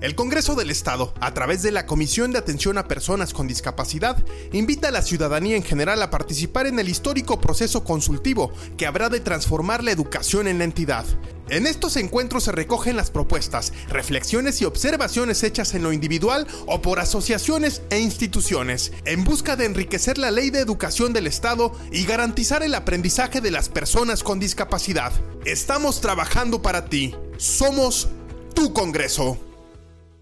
[0.00, 4.16] El Congreso del Estado, a través de la Comisión de Atención a Personas con Discapacidad,
[4.50, 9.10] invita a la ciudadanía en general a participar en el histórico proceso consultivo que habrá
[9.10, 11.04] de transformar la educación en la entidad.
[11.50, 16.80] En estos encuentros se recogen las propuestas, reflexiones y observaciones hechas en lo individual o
[16.80, 22.06] por asociaciones e instituciones, en busca de enriquecer la ley de educación del Estado y
[22.06, 25.12] garantizar el aprendizaje de las personas con discapacidad.
[25.44, 27.14] Estamos trabajando para ti.
[27.36, 28.08] Somos
[28.54, 29.49] tu Congreso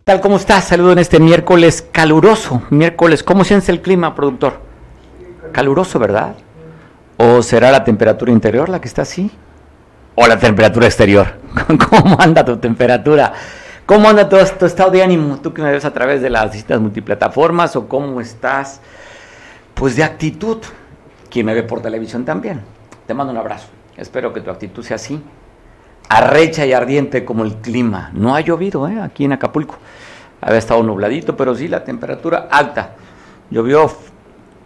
[0.09, 0.23] tal?
[0.23, 0.65] ¿Cómo estás?
[0.65, 2.63] Saludo en este miércoles caluroso.
[2.71, 4.55] Miércoles, ¿cómo sientes el clima, productor?
[5.53, 6.35] Caluroso, ¿verdad?
[7.19, 9.31] ¿O será la temperatura interior la que está así?
[10.15, 11.27] ¿O la temperatura exterior?
[11.91, 13.35] ¿Cómo anda tu temperatura?
[13.85, 15.41] ¿Cómo anda todo tu estado de ánimo?
[15.43, 18.81] Tú que me ves a través de las distintas multiplataformas o cómo estás,
[19.75, 20.57] pues de actitud.
[21.29, 22.63] Quien me ve por televisión también.
[23.07, 23.67] Te mando un abrazo.
[23.95, 25.23] Espero que tu actitud sea así
[26.09, 28.11] arrecha y ardiente como el clima.
[28.15, 29.01] No ha llovido ¿eh?
[29.01, 29.77] aquí en Acapulco.
[30.41, 32.93] Había estado nubladito, pero sí la temperatura alta.
[33.51, 33.91] Llovió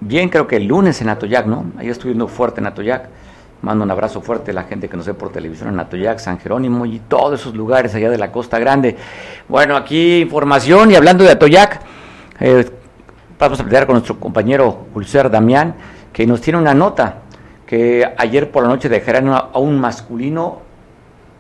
[0.01, 1.67] bien, creo que el lunes en Atoyac, ¿no?
[1.79, 3.09] Ahí estoy viendo fuerte en Atoyac.
[3.63, 6.39] Mando un abrazo fuerte a la gente que nos ve por televisión en Atoyac, San
[6.41, 8.97] Jerónimo y todos esos lugares allá de la Costa Grande.
[9.49, 11.81] Bueno, aquí información y hablando de Atoyac,
[12.41, 12.69] eh,
[13.39, 15.77] vamos a platicar con nuestro compañero Pulser Damián,
[16.13, 17.19] que nos tiene una nota
[17.65, 20.72] que ayer por la noche dejaron a un masculino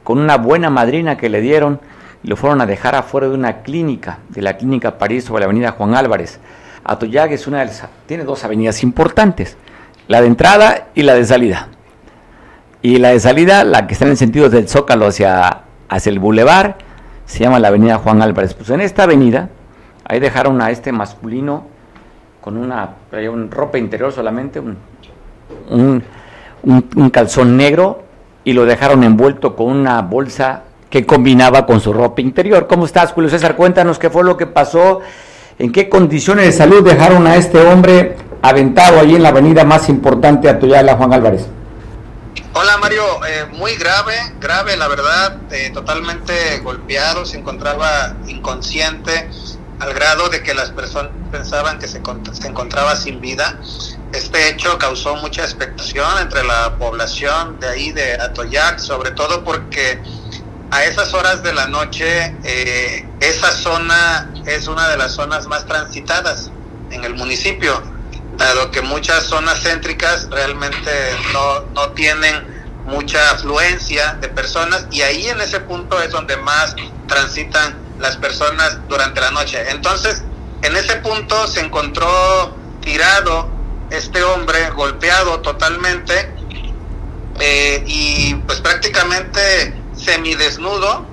[0.04, 1.80] con una buena madrina que le dieron,
[2.24, 5.72] lo fueron a dejar afuera de una clínica, de la clínica París sobre la avenida
[5.72, 6.40] Juan Álvarez.
[6.84, 9.56] Atoyac es una de las, tiene dos avenidas importantes,
[10.08, 11.68] la de entrada y la de salida.
[12.80, 16.18] Y la de salida, la que está en el sentido del Zócalo hacia, hacia el
[16.18, 16.78] bulevar,
[17.26, 18.54] se llama la avenida Juan Álvarez.
[18.54, 19.50] Pues en esta avenida,
[20.04, 21.66] ahí dejaron a este masculino
[22.40, 22.96] con una,
[23.50, 24.76] ropa interior solamente, un,
[26.64, 28.02] un calzón negro
[28.44, 32.66] y lo dejaron envuelto con una bolsa que combinaba con su ropa interior.
[32.66, 33.56] ¿Cómo estás, Julio César?
[33.56, 35.00] Cuéntanos qué fue lo que pasó,
[35.58, 39.88] en qué condiciones de salud dejaron a este hombre aventado allí en la avenida más
[39.88, 41.46] importante Atoyala, Juan Álvarez.
[42.54, 49.30] Hola Mario, eh, muy grave, grave la verdad, eh, totalmente golpeado, se encontraba inconsciente
[49.78, 51.98] al grado de que las personas pensaban que se
[52.46, 53.58] encontraba sin vida.
[54.12, 60.02] Este hecho causó mucha expectación entre la población de ahí de Atoyac, sobre todo porque
[60.70, 65.64] a esas horas de la noche eh, esa zona es una de las zonas más
[65.64, 66.50] transitadas
[66.90, 67.82] en el municipio,
[68.36, 70.90] dado que muchas zonas céntricas realmente
[71.32, 72.52] no, no tienen
[72.84, 78.78] mucha afluencia de personas y ahí en ese punto es donde más transitan las personas
[78.88, 79.62] durante la noche.
[79.70, 80.22] Entonces,
[80.62, 83.61] en ese punto se encontró tirado
[83.92, 86.34] este hombre golpeado totalmente
[87.40, 91.06] eh, y pues prácticamente semidesnudo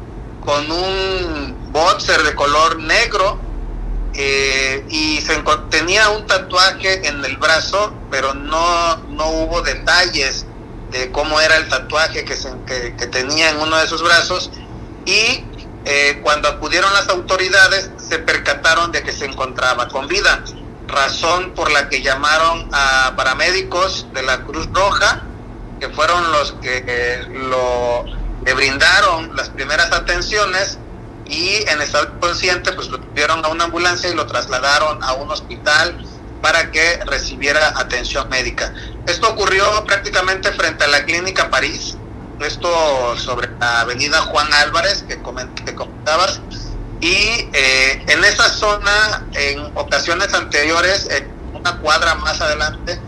[0.46, 3.38] con un boxer de color negro
[4.14, 10.46] eh, y se tenía un tatuaje en el brazo pero no, no hubo detalles
[10.92, 14.52] de cómo era el tatuaje que, se, que, tenía en uno de sus brazos
[15.06, 15.44] y
[15.84, 20.44] eh, cuando acudieron las autoridades se percataron de que se encontraba con vida
[20.90, 25.24] razón por la que llamaron a paramédicos de la Cruz Roja,
[25.80, 28.06] que fueron los que eh, lo,
[28.46, 30.78] le brindaron las primeras atenciones
[31.26, 35.30] y en estado consciente pues lo tuvieron a una ambulancia y lo trasladaron a un
[35.30, 36.04] hospital
[36.42, 38.74] para que recibiera atención médica.
[39.06, 41.98] Esto ocurrió prácticamente frente a la clínica París,
[42.40, 45.20] esto sobre la avenida Juan Álvarez que,
[45.66, 46.42] que comentabas,
[47.02, 53.00] y eh, en esa zona, en ocasiones anteriores, en una cuadra más adelante,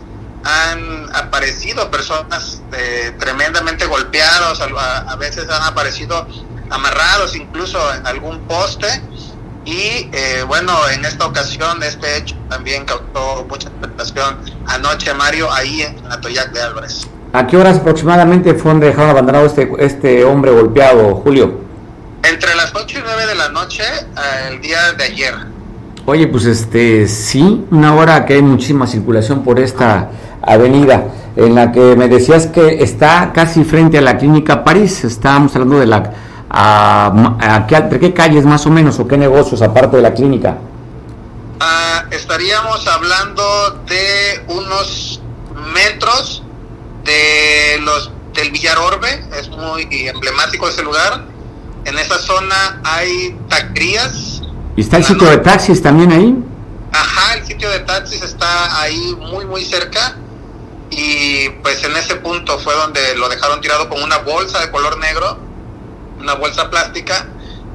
[0.44, 6.26] han aparecido personas eh, tremendamente golpeados, a, veces han aparecido
[6.70, 8.88] amarrados incluso en algún poste.
[9.64, 15.82] Y eh, bueno, en esta ocasión este hecho también causó mucha expectación anoche, Mario, ahí
[15.82, 17.06] en Atoyac de Álvarez.
[17.32, 21.60] ¿A qué horas aproximadamente fue donde abandonado este, este hombre golpeado, Julio?
[22.24, 25.34] Entre las 8 y 9 de la noche eh, el día de ayer.
[26.06, 30.10] Oye, pues este, sí, una hora que hay muchísima circulación por esta
[30.42, 31.04] avenida,
[31.34, 35.80] en la que me decías que está casi frente a la clínica París, estábamos hablando
[35.80, 36.12] de la...
[36.54, 40.58] A, ¿De qué calles más o menos o qué negocios aparte de la clínica?
[41.58, 43.42] Ah, estaríamos hablando
[43.86, 45.20] de unos
[45.72, 46.42] metros
[47.04, 51.31] de los del Villar Orbe, es muy emblemático ese lugar.
[51.84, 54.42] En esa zona hay taquerías.
[54.76, 56.34] ¿Y está el sitio de taxis también ahí?
[56.92, 60.16] Ajá, el sitio de taxis está ahí muy, muy cerca.
[60.90, 64.98] Y pues en ese punto fue donde lo dejaron tirado con una bolsa de color
[64.98, 65.38] negro,
[66.20, 67.26] una bolsa plástica.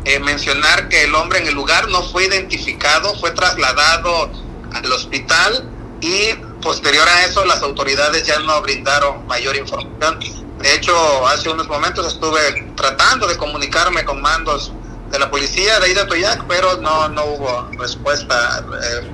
[0.05, 4.31] Eh, mencionar que el hombre en el lugar no fue identificado, fue trasladado
[4.73, 5.69] al hospital
[5.99, 10.46] y posterior a eso las autoridades ya no brindaron mayor información.
[10.61, 10.93] De hecho,
[11.27, 12.39] hace unos momentos estuve
[12.75, 14.71] tratando de comunicarme con mandos
[15.11, 18.63] de la policía de ahí de Toyac, pero no, no hubo respuesta.
[18.81, 19.11] Eh,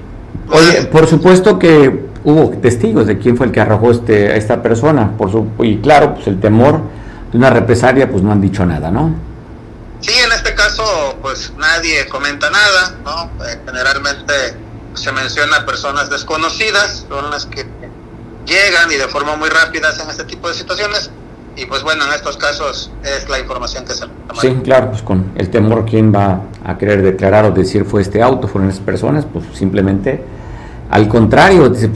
[0.49, 4.61] Oye, por supuesto que hubo testigos de quién fue el que arrojó este, a esta
[4.61, 6.81] persona, por su, y claro, pues el temor
[7.31, 9.13] de una represalia, pues no han dicho nada, ¿no?
[9.99, 10.83] Sí, en este caso,
[11.21, 13.45] pues nadie comenta nada, ¿no?
[13.45, 14.33] Eh, generalmente
[14.93, 17.65] se menciona personas desconocidas, son las que
[18.45, 21.09] llegan y de forma muy rápida hacen este tipo de situaciones.
[21.55, 24.05] Y pues bueno, en estos casos es la información que se
[24.41, 28.21] Sí, claro, pues con el temor, ¿quién va a querer declarar o decir fue este
[28.23, 29.25] auto, fueron esas personas?
[29.31, 30.23] Pues simplemente,
[30.89, 31.91] al contrario, dice,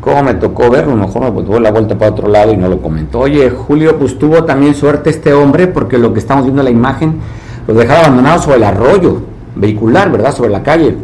[0.00, 0.94] ¿cómo me tocó verlo?
[0.94, 3.20] Mejor me dio la vuelta para otro lado y no lo comentó.
[3.20, 6.70] Oye, Julio, pues tuvo también suerte este hombre porque lo que estamos viendo en la
[6.70, 7.20] imagen,
[7.66, 9.22] lo dejaba abandonado sobre el arroyo
[9.56, 10.34] vehicular, ¿verdad?
[10.34, 10.96] Sobre la calle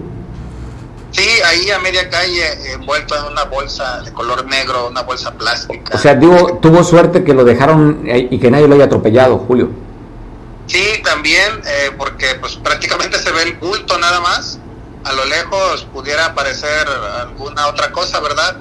[1.17, 5.97] Sí, ahí a media calle, envuelto en una bolsa de color negro, una bolsa plástica.
[5.97, 9.71] O sea, digo, tuvo suerte que lo dejaron y que nadie lo haya atropellado, Julio.
[10.67, 14.59] Sí, también, eh, porque pues prácticamente se ve el bulto nada más.
[15.05, 16.87] A lo lejos pudiera aparecer
[17.21, 18.59] alguna otra cosa, ¿verdad?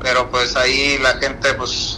[0.00, 1.97] Pero pues ahí la gente, pues,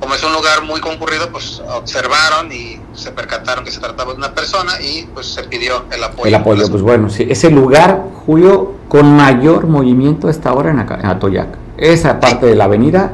[0.00, 4.18] como es un lugar muy concurrido, pues observaron y se percataron que se trataba de
[4.18, 6.26] una persona y pues se pidió el apoyo.
[6.26, 11.48] El apoyo, pues bueno, sí, ese lugar, Julio, con mayor movimiento hasta ahora en, Atoyac.
[11.76, 13.12] Esa parte de la avenida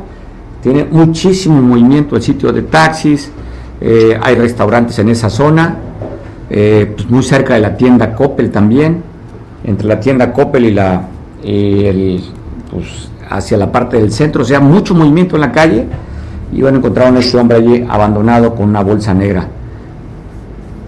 [0.63, 3.31] tiene muchísimo movimiento, el sitio de taxis,
[3.81, 5.77] eh, hay restaurantes en esa zona,
[6.49, 9.03] eh, pues muy cerca de la tienda Coppel también,
[9.65, 11.09] entre la tienda Coppel y la,
[11.43, 12.25] el,
[12.71, 15.87] pues hacia la parte del centro, o sea, mucho movimiento en la calle,
[16.53, 19.49] y van a encontrar a hombre allí abandonado con una bolsa negra.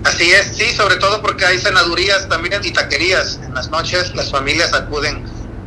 [0.05, 3.41] Así es, sí, sobre todo porque hay cenadurías también y taquerías.
[3.45, 5.23] En las noches las familias acuden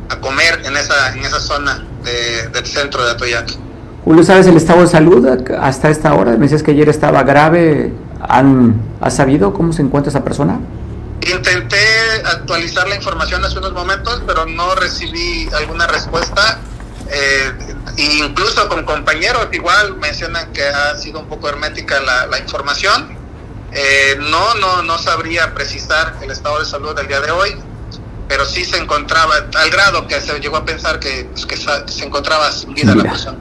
[0.08, 3.56] a comer en esa, en esa zona del centro de Atoyac.
[4.04, 5.26] Julio, ¿sabes el estado de salud
[5.60, 6.32] hasta esta hora?
[6.32, 7.92] Me decías que ayer estaba grave.
[8.28, 10.58] ¿Han, ¿Has sabido cómo se encuentra esa persona?
[11.20, 11.76] Intenté
[12.24, 16.58] actualizar la información hace unos momentos, pero no recibí alguna respuesta.
[17.14, 17.52] Eh,
[17.98, 23.22] incluso con compañeros igual mencionan que ha sido un poco hermética la, la información
[23.74, 27.50] eh, no, no, no sabría precisar el estado de salud del día de hoy,
[28.28, 32.04] pero sí se encontraba, al grado que se llegó a pensar que, pues, que se
[32.04, 33.38] encontraba sin vida la persona.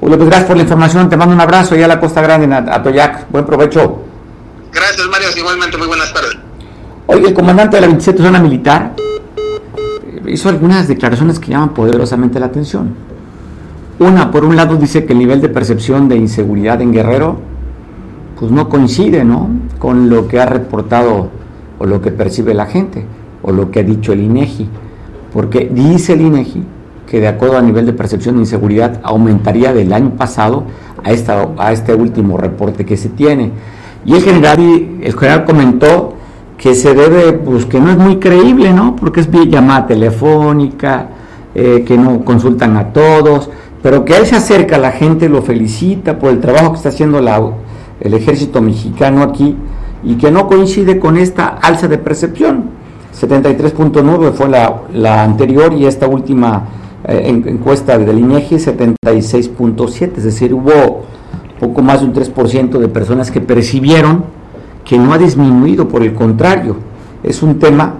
[0.00, 2.44] Julio, pues gracias por la información, te mando un abrazo y a la Costa Grande,
[2.44, 4.04] en Atoyac, buen provecho.
[4.72, 6.36] Gracias Mario, igualmente, muy buenas tardes.
[7.06, 8.92] Hoy el comandante de la 27 Zona Militar
[10.26, 12.94] hizo algunas declaraciones que llaman poderosamente la atención.
[14.00, 17.36] Una, por un lado, dice que el nivel de percepción de inseguridad en Guerrero
[18.38, 19.50] pues no coincide ¿no?
[19.78, 21.28] con lo que ha reportado
[21.78, 23.04] o lo que percibe la gente
[23.42, 24.68] o lo que ha dicho el INEGI.
[25.34, 26.64] Porque dice el INEGI
[27.06, 30.64] que de acuerdo a nivel de percepción de inseguridad aumentaría del año pasado
[31.04, 33.50] a, esta, a este último reporte que se tiene.
[34.06, 34.60] Y el general,
[35.02, 36.14] el comentó
[36.56, 38.96] que se debe, pues que no es muy creíble, ¿no?
[38.96, 41.08] Porque es llamada telefónica,
[41.54, 43.50] eh, que no consultan a todos,
[43.82, 47.20] pero que él se acerca la gente, lo felicita por el trabajo que está haciendo
[47.20, 47.40] la,
[48.00, 49.56] el ejército mexicano aquí
[50.02, 52.64] y que no coincide con esta alza de percepción.
[53.18, 56.68] 73.9 fue la, la, anterior y esta última
[57.04, 61.02] eh, encuesta del INEGI 76.7, es decir, hubo
[61.58, 64.24] poco más de un 3% de personas que percibieron
[64.84, 66.76] que no ha disminuido, por el contrario,
[67.22, 67.96] es un tema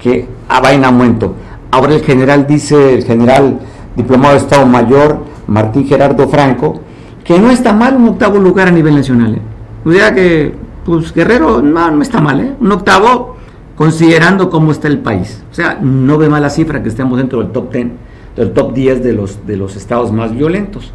[0.00, 1.34] que va en aumento.
[1.70, 3.60] Ahora el general dice, el general
[3.96, 6.80] diplomado de Estado Mayor, Martín Gerardo Franco,
[7.24, 9.34] que no está mal un octavo lugar a nivel nacional.
[9.34, 9.42] ¿eh?
[9.84, 12.52] O sea que, pues Guerrero no, no está mal, ¿eh?
[12.60, 13.36] un octavo
[13.76, 15.42] considerando cómo está el país.
[15.50, 17.88] O sea, no ve mala cifra que estemos dentro del top 10,
[18.36, 20.92] del top 10 de los, de los estados más violentos.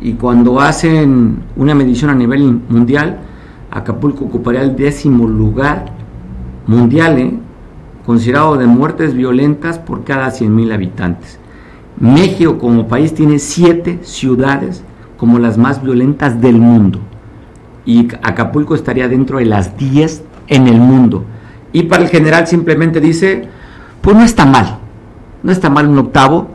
[0.00, 3.18] Y cuando hacen una medición a nivel mundial,
[3.70, 5.86] Acapulco ocuparía el décimo lugar
[6.66, 7.32] mundial, ¿eh?
[8.04, 11.38] considerado de muertes violentas por cada 100.000 habitantes.
[11.98, 14.82] México como país tiene siete ciudades
[15.16, 16.98] como las más violentas del mundo.
[17.86, 21.24] Y Acapulco estaría dentro de las 10 en el mundo.
[21.72, 23.48] Y para el general simplemente dice,
[24.00, 24.78] pues no está mal,
[25.42, 26.48] no está mal un octavo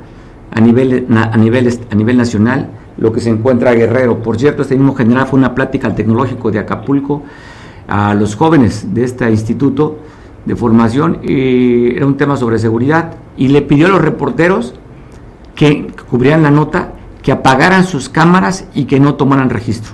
[0.52, 4.22] a nivel, a nivel, a nivel nacional lo que se encuentra Guerrero.
[4.22, 7.24] Por cierto, este mismo general fue una plática al tecnológico de Acapulco
[7.88, 9.98] a los jóvenes de este instituto
[10.46, 14.76] de formación y era un tema sobre seguridad y le pidió a los reporteros
[15.60, 19.94] que cubrieran la nota que apagaran sus cámaras y que no tomaran registro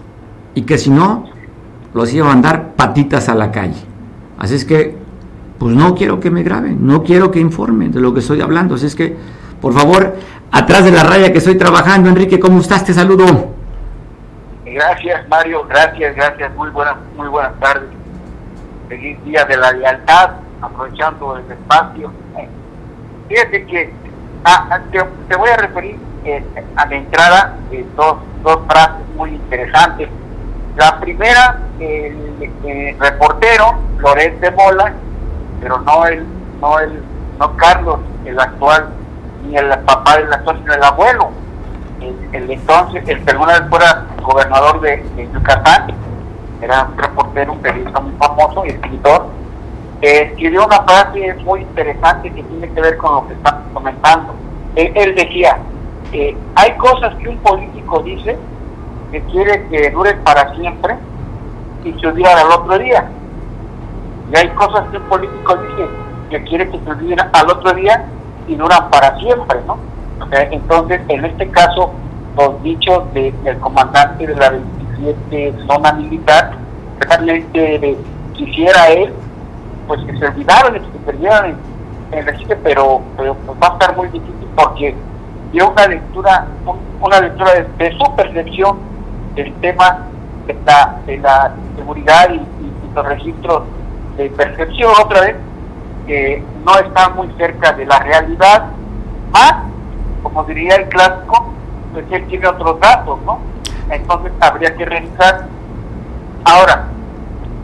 [0.54, 1.26] y que si no
[1.96, 3.82] los iba a mandar patitas a la calle.
[4.38, 4.96] Así es que
[5.58, 8.76] pues no quiero que me graben, no quiero que informen de lo que estoy hablando.
[8.76, 9.18] Así es que,
[9.60, 10.16] por favor,
[10.52, 12.86] atrás de la raya que estoy trabajando, Enrique, ¿cómo estás?
[12.86, 13.26] Te saludo.
[14.66, 16.54] Gracias, Mario, gracias, gracias.
[16.54, 17.90] Muy buenas, muy buenas tardes.
[18.88, 20.30] Feliz día de la lealtad,
[20.62, 22.12] aprovechando el espacio.
[23.30, 24.05] Fíjate que
[24.46, 26.44] ah, ah, te, voy a referir eh,
[26.76, 30.10] a la entrada de dos, dos frases muy interesantes.
[30.78, 34.94] La primera, el, reportero Loret de Mola,
[35.62, 36.26] pero no el,
[36.62, 37.04] no el,
[37.40, 38.90] no Carlos, el actual,
[39.48, 41.32] ni el papá del actual, sino el abuelo.
[42.34, 45.88] El, entonces, el que alguna vez fuera gobernador de, Yucatán,
[46.62, 49.28] era un reportero, un periodista muy famoso y escritor,
[50.06, 54.34] escribió una frase muy interesante que tiene que ver con lo que estamos comentando.
[54.76, 55.58] Él, decía,
[56.12, 58.38] eh, hay cosas que un político dice
[59.12, 60.96] que quiere que duren para siempre
[61.84, 63.10] y se olvidan al otro día
[64.32, 65.88] y hay cosas que un político dice
[66.30, 68.06] que quiere que se olviden al otro día
[68.48, 69.78] y duran para siempre, ¿no?
[70.52, 71.92] entonces, en este caso,
[72.38, 76.52] los dichos del comandante de la 27 zona militar,
[77.00, 77.98] realmente
[78.34, 79.14] quisiera él,
[79.88, 83.74] pues que se olvidaran, que se perdieran en, el registro, pero, pero pues, va a
[83.74, 84.96] estar muy difícil porque
[85.52, 86.48] dio una lectura,
[87.02, 88.78] una lectura de, su percepción
[89.36, 90.08] del tema
[90.48, 92.42] de la, de la seguridad y
[92.96, 93.64] los registros
[94.18, 95.36] de percepción otra vez
[96.08, 98.66] que no está muy cerca de la realidad,
[99.32, 99.54] más,
[100.24, 101.52] como diría el clásico,
[101.94, 103.40] pues él tiene otros datos, ¿no?
[103.90, 105.48] Entonces habría que revisar.
[106.44, 106.88] Ahora,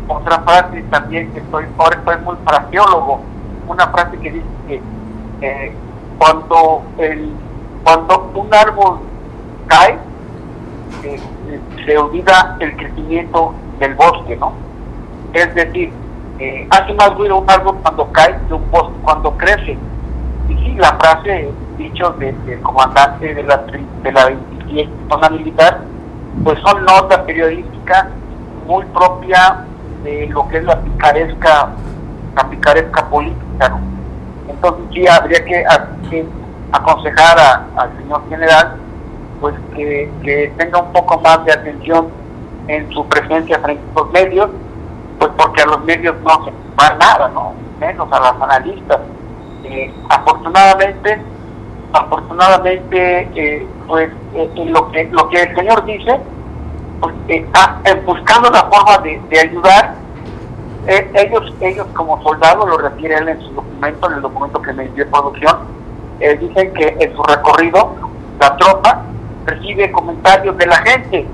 [0.07, 3.21] otra frase también que estoy, ahora estoy muy fraseólogo,
[3.67, 4.81] una frase que dice que
[5.41, 5.73] eh,
[6.17, 7.31] cuando el
[7.83, 8.99] cuando un árbol
[9.67, 9.97] cae,
[11.03, 11.19] eh,
[11.85, 14.53] se olvida el crecimiento del bosque, ¿no?
[15.33, 15.91] Es decir,
[16.39, 19.77] eh, hace más ruido un árbol cuando cae que un bosque cuando crece.
[20.49, 25.81] Y la frase, dicho del comandante de la, de la 27 zona militar,
[26.43, 28.07] pues son notas periodísticas
[28.67, 29.65] muy propia
[30.03, 31.69] de lo que es la picaresca,
[32.35, 33.79] la picaresca política.
[34.47, 35.65] Entonces sí habría que,
[36.73, 38.77] aconsejar al señor general
[39.41, 42.07] pues que, que tenga un poco más de atención
[42.67, 44.49] en su presencia frente a los medios
[45.21, 47.53] pues porque a los medios no se va nada, ¿no?
[47.79, 48.99] menos a los analistas.
[49.63, 51.21] Eh, afortunadamente,
[51.93, 56.19] afortunadamente, eh, pues eh, lo que lo que el señor dice,
[57.01, 59.95] pues, ah, buscando la forma de, ayudar,
[60.87, 65.09] ellos ellos como soldados lo refieren en su documento, en el documento que me dio
[65.09, 65.57] producción,
[66.19, 67.95] dicen que en su recorrido
[68.39, 69.03] la tropa
[69.45, 71.27] recibe comentarios de la gente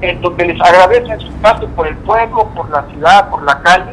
[0.00, 3.92] en donde les agradecen su paso por el pueblo, por la ciudad, por la calle,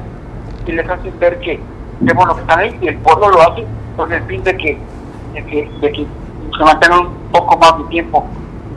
[0.66, 1.60] y les hacen ver que,
[2.06, 4.78] que bueno, que están ahí, y el pueblo lo hace con el fin de que,
[5.34, 6.08] de que, de que
[6.58, 8.26] se mantengan un poco más de tiempo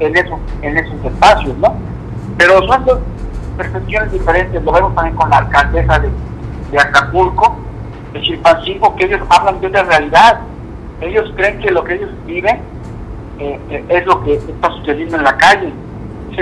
[0.00, 1.74] en esos, en esos espacios, ¿no?
[2.40, 2.98] Pero son dos
[3.58, 6.08] percepciones diferentes, lo vemos también con la alcaldesa de,
[6.70, 7.58] de Acapulco,
[8.14, 10.40] de Chilpancingo, que ellos hablan de una realidad,
[11.02, 12.56] ellos creen que lo que ellos viven
[13.38, 15.70] eh, eh, es lo que está sucediendo en la calle,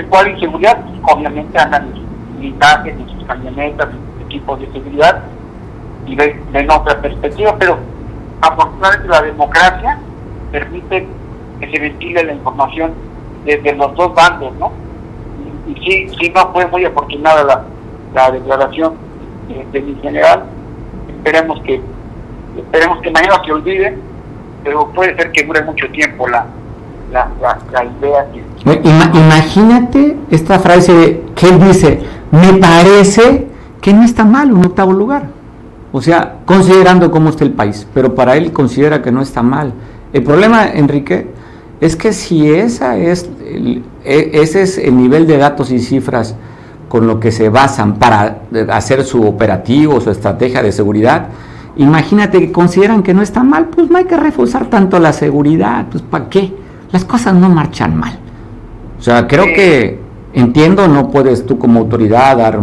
[0.09, 1.93] cuál inseguridad, obviamente andan
[2.39, 3.89] militares en sus camionetas,
[4.25, 5.25] equipos de seguridad,
[6.07, 7.77] y ven, otra perspectiva, pero
[8.41, 9.99] afortunadamente la democracia
[10.53, 11.09] permite
[11.59, 12.93] que se ventile la información
[13.45, 14.71] desde los dos bandos, ¿no?
[15.69, 17.65] Y, sí, sí no fue muy afortunada la,
[18.15, 18.95] la declaración
[19.73, 20.45] de, mi general,
[21.09, 21.81] esperemos que
[22.57, 23.97] esperemos que mañana se olvide,
[24.65, 26.47] pero puede ser que dure mucho tiempo la,
[27.13, 27.29] la,
[27.73, 28.27] la, idea
[29.15, 33.47] imagínate esta frase que él dice, me parece
[33.81, 35.29] que no está mal un octavo lugar.
[35.91, 39.73] O sea, considerando cómo está el país, pero para él considera que no está mal.
[40.13, 41.29] El problema, Enrique,
[41.81, 46.35] es que si esa es e, ese es el nivel de datos y cifras
[46.89, 51.29] con lo que se basan para hacer su operativo, su estrategia de seguridad,
[51.77, 55.87] imagínate que consideran que no está mal, pues no hay que reforzar tanto la seguridad,
[55.91, 56.53] pues ¿para qué?
[56.91, 58.19] las cosas no marchan mal.
[58.99, 60.01] O sea, creo que
[60.33, 62.61] entiendo, no puedes tú como autoridad dar,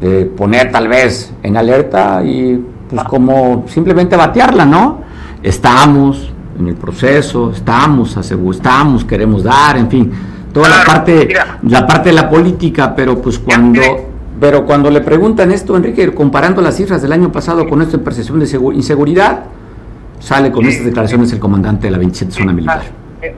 [0.00, 5.00] eh, poner tal vez en alerta y pues como simplemente batearla, ¿no?
[5.42, 10.12] Estamos en el proceso, estamos, estamos, queremos dar, en fin.
[10.52, 11.28] toda la parte,
[11.62, 13.80] la parte de la política, pero pues cuando,
[14.40, 18.04] pero cuando le preguntan esto, Enrique, comparando las cifras del año pasado con esto en
[18.04, 19.44] percepción de inseguridad,
[20.18, 22.82] sale con estas declaraciones el comandante de la 27 zona militar.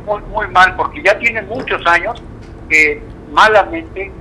[0.07, 2.23] Muy, muy mal, porque ya tiene muchos años
[2.69, 4.13] que malamente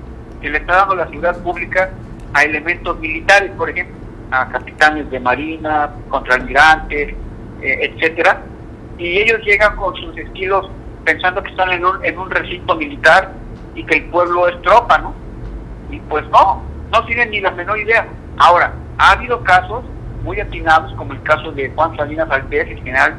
[0.41, 1.91] se le está dando la ciudad pública
[2.33, 3.95] a elementos militares, por ejemplo,
[4.31, 7.13] a capitanes de marina, contraalmirantes,
[7.61, 8.41] eh, etcétera,
[8.99, 10.69] y ellos llegan con sus estilos
[11.05, 13.31] pensando que están en un, en un recinto militar
[13.73, 15.15] y que el pueblo es tropa, ¿no?
[15.89, 18.05] Y pues no, no tienen ni la menor idea.
[18.37, 19.83] Ahora, ha habido casos
[20.23, 23.15] muy atinados, como el caso de Juan Salinas Altés, el general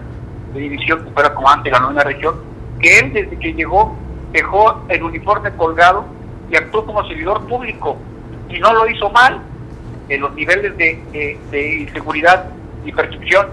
[0.52, 2.36] de división que fuera comandante de la novena región,
[2.80, 3.96] que él desde que llegó
[4.32, 6.04] dejó el uniforme colgado
[6.50, 7.96] y actuó como servidor público
[8.48, 9.40] y no lo hizo mal.
[10.08, 12.46] en los niveles de, de, inseguridad
[12.84, 13.46] y percepción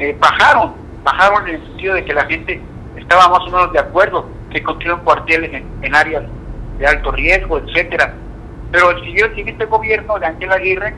[0.00, 0.72] eh, bajaron,
[1.02, 2.60] bajaron en el sentido de que la gente
[2.96, 6.24] estaba más o menos de acuerdo que continúen cuarteles en, áreas
[6.78, 8.14] de alto riesgo, etcétera.
[8.72, 10.94] Pero siguió el siguiente gobierno de Ángel Aguirre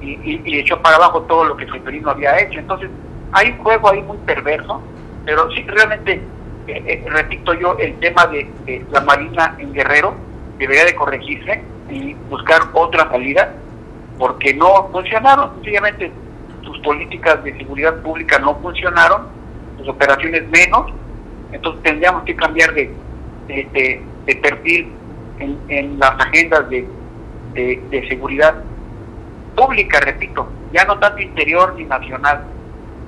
[0.00, 2.58] y, echó para abajo todo lo que Seferino había hecho.
[2.58, 2.90] Entonces,
[3.32, 4.82] hay un juego ahí muy perverso,
[5.24, 6.20] pero sí realmente,
[6.66, 10.14] eh, eh, repito yo, el tema de, la Marina en Guerrero
[10.58, 13.52] debería de corregirse y buscar otra salida,
[14.18, 16.12] porque no funcionaron, sencillamente
[16.82, 19.26] políticas de seguridad pública no funcionaron,
[19.78, 20.92] sus operaciones menos,
[21.52, 22.90] entonces tendríamos que cambiar de,
[23.48, 24.92] de, perfil
[25.68, 26.86] en, las agendas de,
[27.54, 28.54] de seguridad
[29.56, 32.44] pública, repito, ya no tanto interior ni nacional,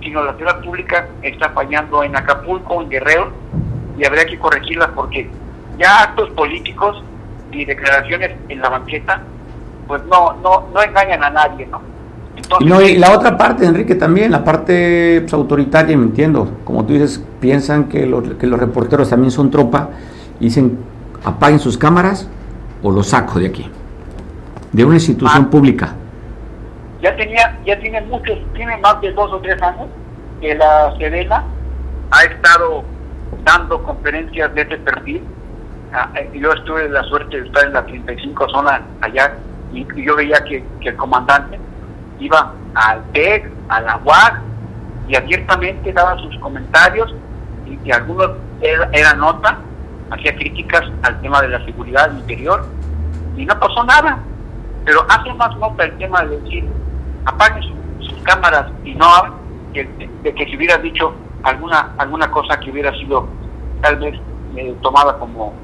[0.02, 3.32] sino la ciudad pública está fallando en Acapulco, en Guerrero,
[3.96, 5.28] y habría que corregirlas porque
[5.78, 7.02] ya actos políticos
[7.50, 9.22] y declaraciones en la banqueta,
[9.86, 11.80] pues no, no, no engañan a nadie, ¿no?
[12.64, 16.92] No, y la otra parte, Enrique, también, la parte pues, autoritaria, me entiendo, como tú
[16.92, 19.90] dices, piensan que los, que los reporteros también son tropa,
[20.40, 20.78] y dicen,
[21.24, 22.28] apaguen sus cámaras
[22.82, 23.70] o los saco de aquí,
[24.72, 25.50] de una institución ah.
[25.50, 25.94] pública
[27.04, 29.88] ya tenía, ya tiene muchos, tiene más de dos o tres años
[30.40, 31.44] que la Sedena
[32.10, 32.82] ha estado
[33.44, 35.22] dando conferencias de este perfil.
[35.92, 39.34] Ah, eh, yo estuve la suerte de estar en la 35 zona allá
[39.74, 41.58] y, yo veía que, el comandante
[42.20, 44.40] iba al TEC, a la UAC
[45.08, 47.14] y abiertamente daba sus comentarios
[47.66, 49.58] y, algunos eran nota,
[50.10, 52.66] hacía críticas al tema de la seguridad interior
[53.36, 54.18] y no pasó nada.
[54.84, 56.64] Pero hace más nota el tema de decir
[57.24, 57.62] apaguen
[58.00, 59.06] sus cámaras y no
[59.72, 63.26] de, de, que si hubiera dicho alguna alguna cosa que hubiera sido
[63.80, 64.14] tal vez
[64.56, 65.54] eh, tomada como,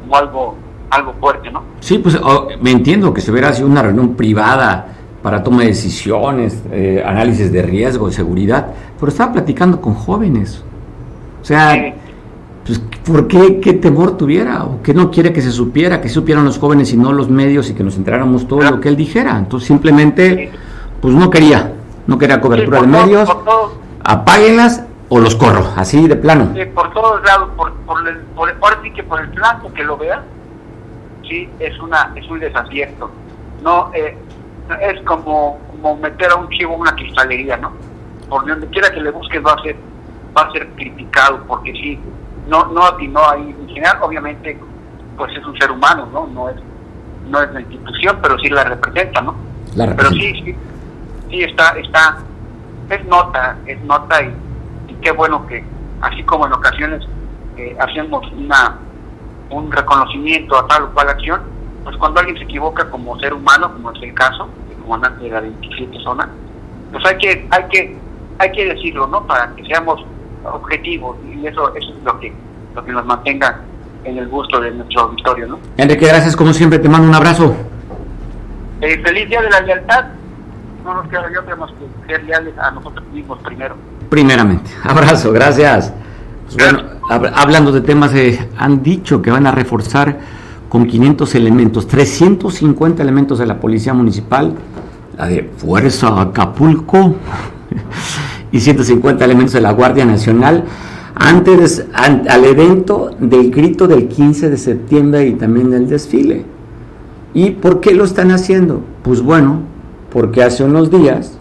[0.00, 0.58] como algo
[0.90, 1.64] algo fuerte, ¿no?
[1.80, 5.68] Sí, pues oh, me entiendo que se hubiera sido una reunión privada para toma de
[5.68, 10.62] decisiones, eh, análisis de riesgo, de seguridad, pero estaba platicando con jóvenes.
[11.40, 11.94] O sea,
[12.64, 14.64] pues, ¿por qué, qué temor tuviera?
[14.64, 16.00] ¿O qué no quiere que se supiera?
[16.00, 18.88] Que supieran los jóvenes y no los medios y que nos enteráramos todo lo que
[18.88, 19.38] él dijera.
[19.38, 20.50] Entonces simplemente
[21.00, 21.72] pues no quería,
[22.06, 23.28] no quería cobertura de medios,
[24.04, 26.50] apáguenlas o los corro, así de plano.
[26.54, 30.22] Sí, por todos lados, por, por, el, por, que por el plano que lo vea,
[31.26, 33.10] sí, es una es un desacierto.
[33.62, 34.16] No, eh,
[34.80, 37.72] es como, como meter a un chivo en una cristalería, ¿no?
[38.28, 39.76] Por donde quiera que le busques va a ser
[40.36, 41.98] va a ser criticado, porque sí,
[42.48, 43.54] no no atinó ahí.
[43.60, 44.58] En general, obviamente,
[45.16, 46.26] pues es un ser humano, ¿no?
[46.26, 46.56] No es
[47.26, 49.34] no es la institución, pero sí la representa, ¿no?
[49.74, 50.16] La representa.
[50.20, 50.56] Pero sí, sí
[51.30, 52.18] sí está, está,
[52.90, 54.34] es nota, es nota y,
[55.02, 55.64] qué bueno que
[56.00, 57.06] así como en ocasiones
[57.56, 58.78] eh, hacemos una
[59.50, 61.40] un reconocimiento a tal o cual acción,
[61.88, 65.30] pues cuando alguien se equivoca como ser humano, como es el caso, el comandante de
[65.30, 66.28] la 27 zona,
[66.92, 67.96] pues hay que, hay que,
[68.38, 69.26] hay que decirlo, ¿no?
[69.26, 70.04] Para que seamos
[70.44, 72.30] objetivos y eso, eso es lo que,
[72.74, 73.60] lo que nos mantenga
[74.04, 75.58] en el gusto de nuestro auditorio, ¿no?
[75.78, 77.56] Enrique, gracias como siempre, te mando un abrazo.
[78.82, 80.04] Eh, feliz Día de la Lealtad
[80.84, 83.76] no nos queda yo, tenemos que ser leales a nosotros mismos primero.
[84.10, 85.94] Primeramente, abrazo, gracias.
[86.44, 86.82] Pues bueno,
[87.34, 90.37] hablando de temas, eh, han dicho que van a reforzar
[90.68, 94.54] con 500 elementos, 350 elementos de la Policía Municipal,
[95.16, 97.14] la de Fuerza Acapulco
[98.52, 100.64] y 150 elementos de la Guardia Nacional
[101.14, 106.44] antes al evento del grito del 15 de septiembre y también del desfile.
[107.34, 108.82] ¿Y por qué lo están haciendo?
[109.02, 109.60] Pues bueno,
[110.12, 111.38] porque hace unos días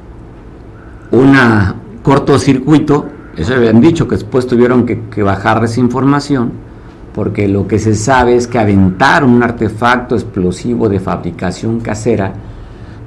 [1.11, 1.35] un
[2.03, 3.05] cortocircuito,
[3.37, 6.51] eso habían dicho que después tuvieron que, bajar esa información,
[7.17, 12.33] porque lo que se sabe es que aventaron un artefacto explosivo de fabricación casera,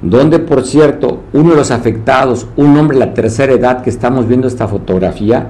[0.01, 4.27] donde por cierto uno de los afectados, un hombre de la tercera edad que estamos
[4.27, 5.47] viendo esta fotografía,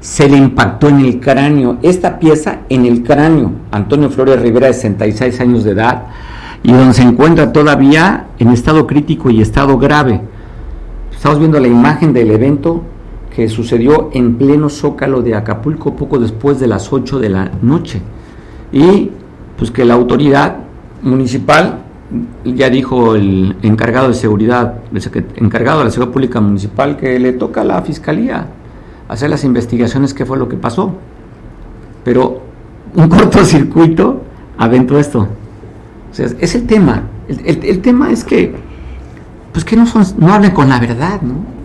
[0.00, 1.78] se le impactó en el cráneo.
[1.82, 3.52] Esta pieza en el cráneo.
[3.70, 6.06] Antonio Flores Rivera, de 66 años de edad,
[6.64, 10.20] y donde se encuentra todavía en estado crítico y estado grave.
[11.14, 12.82] Estamos viendo la imagen del evento
[13.34, 18.00] que sucedió en pleno zócalo de Acapulco poco después de las 8 de la noche.
[18.72, 19.10] Y
[19.56, 20.56] pues que la autoridad
[21.02, 21.80] municipal,
[22.44, 27.32] ya dijo el encargado de seguridad, el encargado de la seguridad pública municipal, que le
[27.32, 28.48] toca a la fiscalía
[29.08, 30.94] hacer las investigaciones qué fue lo que pasó.
[32.04, 32.42] Pero
[32.94, 34.22] un cortocircuito
[34.58, 35.28] aventó esto.
[36.10, 37.04] O sea, es el tema.
[37.28, 38.52] El, tema es que,
[39.52, 41.59] pues que no, son, no hablen con la verdad, ¿no?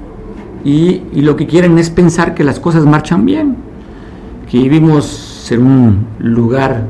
[0.66, 3.56] Y, lo que quieren es pensar que las cosas marchan bien,
[4.50, 6.84] que vivimos en un lugar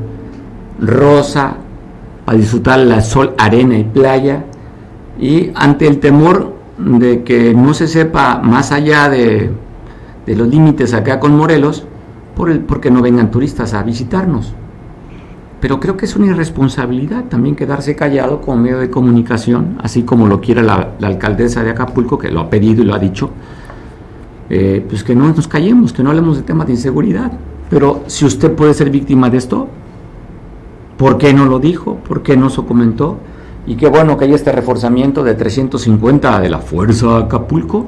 [0.80, 1.56] rosa
[2.24, 4.44] para disfrutar la sol, arena y playa,
[5.20, 9.52] y ante el temor de que no se sepa más allá de
[10.26, 11.86] los límites acá con Morelos
[12.34, 14.54] por el, porque no vengan turistas a visitarnos.
[15.60, 20.26] Pero creo que es una irresponsabilidad también quedarse callado como medio de comunicación, así como
[20.26, 23.30] lo quiere la, alcaldesa de Acapulco, que lo ha pedido y lo ha dicho,
[24.48, 27.32] eh, pues que no nos callemos, que no hablemos de temas de inseguridad.
[27.68, 29.68] Pero si usted puede ser víctima de esto,
[30.96, 31.96] ¿por qué no lo dijo?
[31.96, 33.18] ¿Por qué no se comentó?
[33.66, 37.86] Y qué bueno que hay este reforzamiento de 350 de la Fuerza Acapulco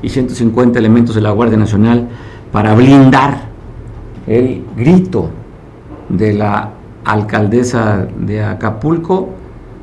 [0.00, 2.08] y 150 elementos de la Guardia Nacional
[2.52, 3.48] para blindar
[4.28, 5.30] el grito
[6.08, 6.70] de la
[7.04, 9.30] alcaldesa de Acapulco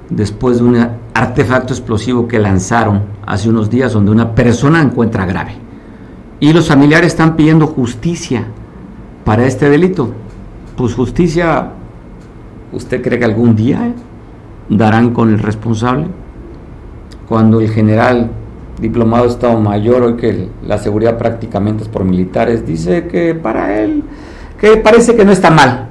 [0.10, 5.63] después de un artefacto explosivo que lanzaron hace unos días donde una persona encuentra grave.
[6.44, 8.44] Y los familiares están pidiendo justicia
[9.24, 10.12] para este delito.
[10.76, 11.70] Pues justicia,
[12.74, 13.94] ¿usted cree que algún día
[14.68, 16.08] darán con el responsable?
[17.30, 18.30] Cuando el general
[18.78, 23.80] diplomado de Estado Mayor, hoy que la seguridad prácticamente es por militares, dice que para
[23.80, 24.04] él,
[24.60, 25.88] que parece que no está mal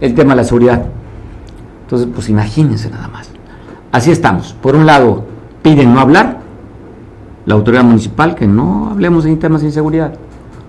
[0.00, 0.86] el tema de la seguridad.
[1.82, 3.28] Entonces, pues imagínense nada más.
[3.90, 4.52] Así estamos.
[4.62, 5.24] Por un lado,
[5.60, 6.38] piden no hablar,
[7.46, 10.14] la autoridad municipal, que no hablemos de temas de inseguridad.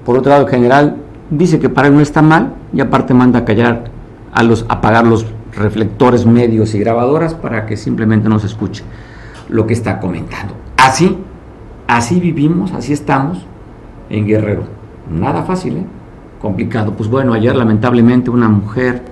[0.06, 0.96] Por otro lado, el general
[1.30, 3.86] dice que para él no está mal y aparte manda a callar
[4.32, 8.84] a los apagar los reflectores medios y grabadoras para que simplemente no se escuche
[9.50, 10.54] lo que está comentando.
[10.78, 11.18] Así
[11.90, 13.40] Así vivimos, así estamos
[14.12, 14.62] en Guerrero.
[15.12, 15.86] Nada fácil, ¿eh?
[16.40, 16.94] Complicado.
[16.94, 19.06] Pues bueno, ayer lamentablemente una mujer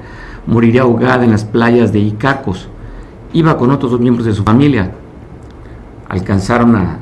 [0.46, 2.70] moriría ahogada en las playas de Icacos.
[3.34, 4.92] Iba con otros dos miembros de su familia.
[6.08, 7.00] Alcanzaron a,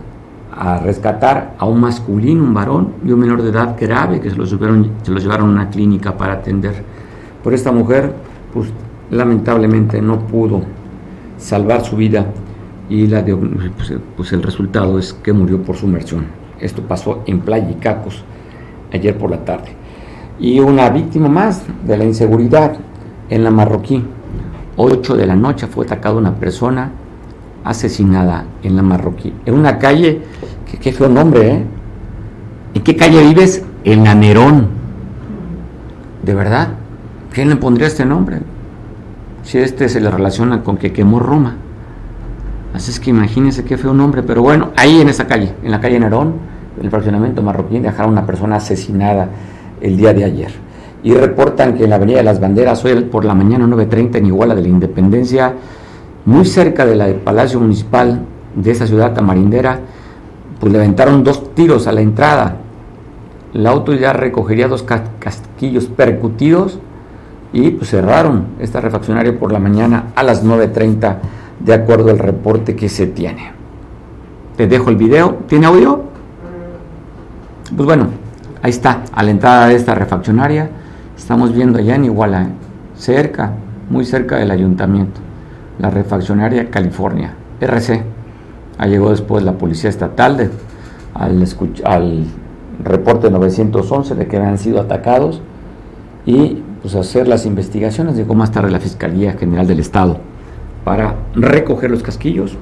[0.81, 4.51] rescatar a un masculino, un varón y un menor de edad grave que se los
[4.51, 6.83] llevaron a una clínica para atender.
[7.43, 8.13] Por esta mujer,
[8.53, 8.69] pues
[9.11, 10.61] lamentablemente no pudo
[11.37, 12.25] salvar su vida
[12.89, 16.25] y la pues, pues, el resultado es que murió por sumersión.
[16.59, 18.23] Esto pasó en Playa Cacos
[18.93, 19.73] ayer por la tarde.
[20.39, 22.77] Y una víctima más de la inseguridad
[23.29, 24.03] en la Marroquí.
[24.77, 26.91] 8 de la noche fue atacada una persona
[27.65, 29.33] asesinada en la Marroquí.
[29.45, 30.21] En una calle,
[30.69, 31.65] que, qué feo nombre, ¿eh?
[32.75, 33.63] ¿En qué calle vives?
[33.83, 34.67] En la Nerón.
[36.23, 36.69] ¿De verdad?
[37.33, 38.39] ¿Quién le pondría este nombre?
[39.43, 41.55] Si este se le relaciona con que quemó Roma.
[42.73, 45.79] Así es que imagínense qué feo nombre, pero bueno, ahí en esa calle, en la
[45.79, 46.33] calle Nerón,
[46.81, 49.29] el fraccionamiento marroquí, dejaron una persona asesinada
[49.81, 50.51] el día de ayer.
[51.03, 54.25] Y reportan que en la Avenida de las Banderas, hoy por la mañana 9.30 en
[54.25, 55.53] Iguala de la Independencia,
[56.25, 58.21] muy cerca del Palacio Municipal
[58.55, 59.79] de esa ciudad tamarindera,
[60.59, 62.57] pues levantaron dos tiros a la entrada.
[63.53, 66.79] La auto ya recogería dos casquillos percutidos
[67.53, 71.17] y pues cerraron esta refaccionaria por la mañana a las 9.30
[71.59, 73.51] de acuerdo al reporte que se tiene.
[74.57, 75.39] Te dejo el video.
[75.47, 76.03] ¿Tiene audio?
[77.75, 78.07] Pues bueno,
[78.61, 80.69] ahí está, a la entrada de esta refaccionaria.
[81.17, 82.49] Estamos viendo allá en Iguala,
[82.95, 83.53] cerca,
[83.89, 85.19] muy cerca del ayuntamiento,
[85.79, 88.03] la refaccionaria California, RC.
[88.87, 90.49] Llegó después la policía estatal de,
[91.13, 91.45] al,
[91.85, 92.25] al
[92.83, 95.41] reporte 911 de que habían sido atacados
[96.25, 98.15] y pues hacer las investigaciones.
[98.15, 100.19] Llegó más tarde la Fiscalía General del Estado
[100.83, 102.57] para recoger los casquillos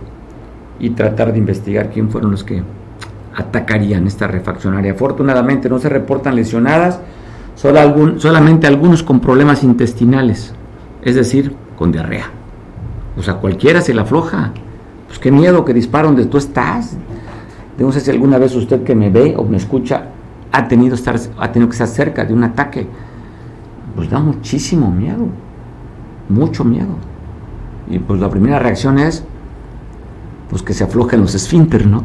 [0.80, 2.64] y tratar de investigar quién fueron los que
[3.36, 4.94] atacarían esta refaccionaria.
[4.94, 7.00] Afortunadamente no se reportan lesionadas,
[7.56, 10.54] solo algún, solamente algunos con problemas intestinales,
[11.02, 12.43] es decir, con diarrea.
[13.18, 14.52] O sea, cualquiera se la afloja.
[15.08, 16.98] Pues qué miedo que dispara donde tú estás.
[17.78, 20.08] No sé si alguna vez usted que me ve o me escucha
[20.52, 22.88] ha tenido, estar, ha tenido que estar cerca de un ataque.
[23.96, 25.28] Pues da muchísimo miedo,
[26.30, 26.96] mucho miedo.
[27.90, 29.24] Y pues la primera reacción es
[30.50, 32.04] pues que se aflojen los esfínteres, ¿no?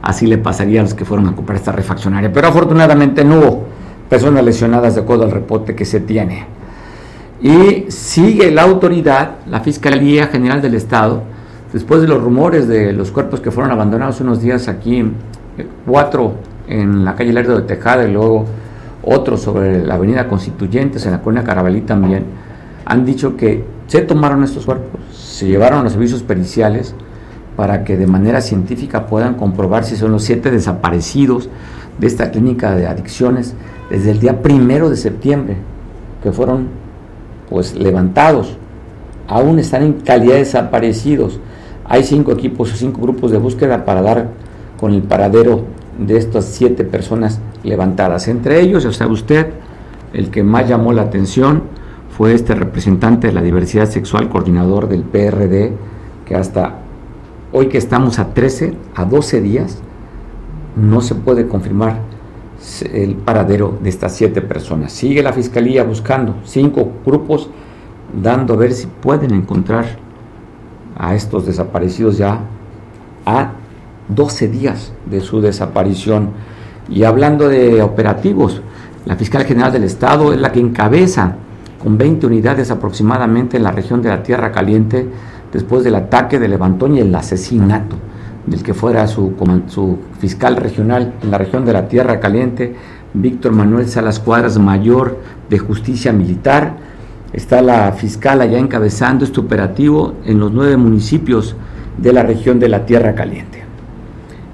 [0.00, 2.32] Así le pasaría a los que fueron a comprar esta refaccionaria.
[2.32, 3.64] Pero afortunadamente no hubo
[4.08, 6.46] personas lesionadas de acuerdo al reporte que se tiene.
[7.40, 11.22] Y sigue la autoridad, la Fiscalía General del Estado,
[11.72, 15.00] después de los rumores de los cuerpos que fueron abandonados unos días aquí,
[15.56, 16.34] eh, cuatro
[16.66, 18.44] en la calle Lerdo de Tejada y luego
[19.02, 22.24] otro sobre la avenida Constituyentes, en la colonia Carabalí también,
[22.84, 26.94] han dicho que se tomaron estos cuerpos, se llevaron a los servicios periciales
[27.56, 31.48] para que de manera científica puedan comprobar si son los siete desaparecidos
[31.98, 33.54] de esta clínica de adicciones
[33.90, 35.56] desde el día primero de septiembre,
[36.22, 36.68] que fueron
[37.48, 38.56] pues levantados,
[39.26, 41.40] aún están en calidad de desaparecidos.
[41.84, 44.28] Hay cinco equipos o cinco grupos de búsqueda para dar
[44.78, 45.64] con el paradero
[45.98, 48.28] de estas siete personas levantadas.
[48.28, 49.48] Entre ellos, o sea, usted,
[50.12, 51.62] el que más llamó la atención
[52.16, 55.72] fue este representante de la diversidad sexual, coordinador del PRD,
[56.24, 56.78] que hasta
[57.52, 59.78] hoy que estamos a 13, a 12 días,
[60.76, 62.00] no se puede confirmar
[62.82, 64.92] el paradero de estas siete personas.
[64.92, 67.50] Sigue la fiscalía buscando cinco grupos,
[68.12, 69.86] dando a ver si pueden encontrar
[70.96, 72.40] a estos desaparecidos ya
[73.24, 73.52] a
[74.08, 76.30] 12 días de su desaparición.
[76.88, 78.62] Y hablando de operativos,
[79.04, 81.36] la fiscal general del Estado es la que encabeza
[81.82, 85.06] con 20 unidades aproximadamente en la región de la Tierra Caliente
[85.52, 87.96] después del ataque de Levantón y el asesinato
[88.50, 92.74] del que fuera su, fiscal regional en la región de la Tierra Caliente,
[93.14, 96.76] Víctor Manuel Salas Cuadras, mayor de justicia militar.
[97.32, 101.56] Está la fiscal allá encabezando este operativo en los nueve municipios
[101.98, 103.64] de la región de la Tierra Caliente.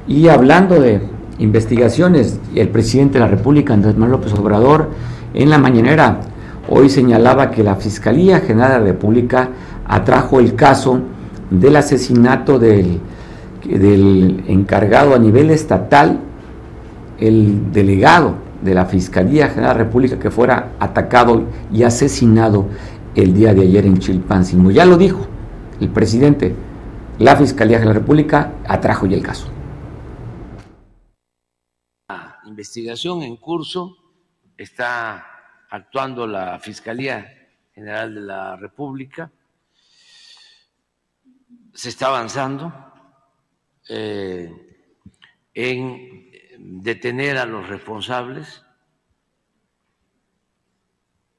[0.09, 1.01] Y hablando de
[1.39, 4.91] investigaciones, el presidente de la República, Andrés Manuel López Obrador,
[5.35, 6.21] en la mañanera
[6.69, 9.49] hoy señalaba que la Fiscalía General de la República
[9.87, 11.01] atrajo el caso
[11.51, 13.01] del asesinato del
[13.65, 16.21] del encargado a nivel estatal,
[17.19, 22.67] el delegado de la Fiscalía General de la República que fuera atacado y asesinado
[23.15, 24.71] el día de ayer en Chilpancingo.
[24.71, 25.27] Ya lo dijo
[25.81, 26.55] el presidente,
[27.19, 29.51] la Fiscalía General de la República atrajo ya el caso.
[32.09, 33.97] La investigación en curso
[34.57, 35.27] está
[35.71, 37.27] actuando la Fiscalía
[37.75, 39.31] General de la República,
[41.73, 42.73] se está avanzando
[43.89, 44.51] eh,
[45.55, 48.63] en detener a los responsables,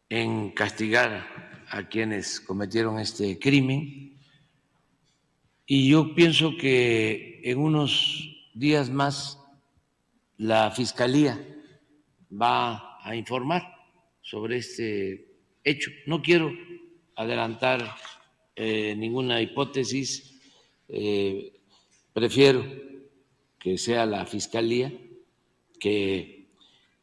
[0.10, 4.17] en castigar a quienes cometieron este crimen.
[5.65, 9.39] Y yo pienso que en unos días más
[10.38, 11.39] la Fiscalía
[12.31, 13.63] va a informar
[14.21, 15.27] sobre este
[15.63, 15.91] hecho.
[16.05, 16.51] No quiero
[17.15, 17.95] adelantar
[18.55, 20.39] eh, ninguna hipótesis.
[20.88, 21.54] Eh,
[22.15, 22.63] Prefiero
[23.60, 24.89] que sea la Fiscalía,
[25.78, 26.47] que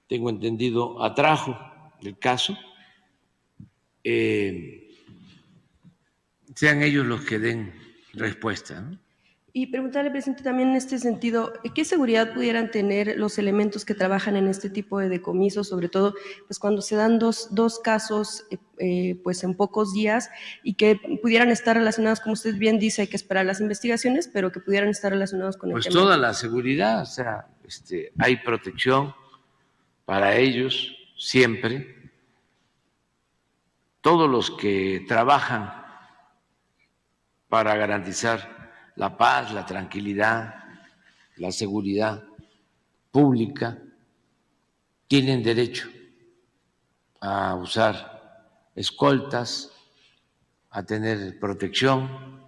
[0.09, 1.55] tengo entendido atrajo
[2.01, 2.57] el caso,
[4.03, 4.89] eh,
[6.55, 7.75] sean ellos los que den
[8.15, 8.91] respuesta.
[9.55, 14.35] Y preguntarle, presidente, también en este sentido, ¿qué seguridad pudieran tener los elementos que trabajan
[14.37, 16.15] en este tipo de decomisos, sobre todo
[16.47, 20.31] pues cuando se dan dos, dos casos eh, eh, pues en pocos días
[20.63, 24.51] y que pudieran estar relacionados, como usted bien dice, hay que esperar las investigaciones, pero
[24.51, 29.15] que pudieran estar relacionados con el pues toda la seguridad, o sea, este, hay protección
[30.07, 32.11] para ellos siempre.
[34.01, 35.75] Todos los que trabajan
[37.51, 38.62] para garantizar
[38.97, 40.55] la paz, la tranquilidad,
[41.37, 42.23] la seguridad
[43.11, 43.79] pública,
[45.07, 45.89] tienen derecho
[47.21, 49.71] a usar escoltas,
[50.71, 52.41] a tener protección.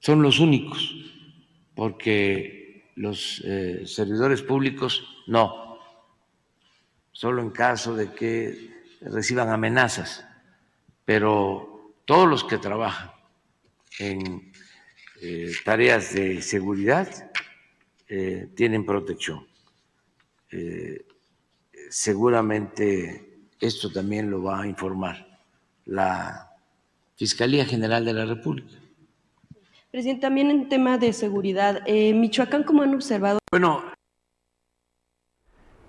[0.00, 0.94] Son los únicos,
[1.74, 5.78] porque los eh, servidores públicos no,
[7.12, 10.26] solo en caso de que reciban amenazas,
[11.04, 13.21] pero todos los que trabajan
[13.98, 14.52] en
[15.20, 17.08] eh, tareas de seguridad
[18.08, 19.46] eh, tienen protección.
[20.50, 21.06] Eh,
[21.90, 25.26] seguramente esto también lo va a informar
[25.86, 26.50] la
[27.16, 28.74] Fiscalía General de la República.
[29.90, 33.38] Presidente, también en tema de seguridad, Michoacán, ¿cómo han observado?
[33.50, 33.84] Bueno,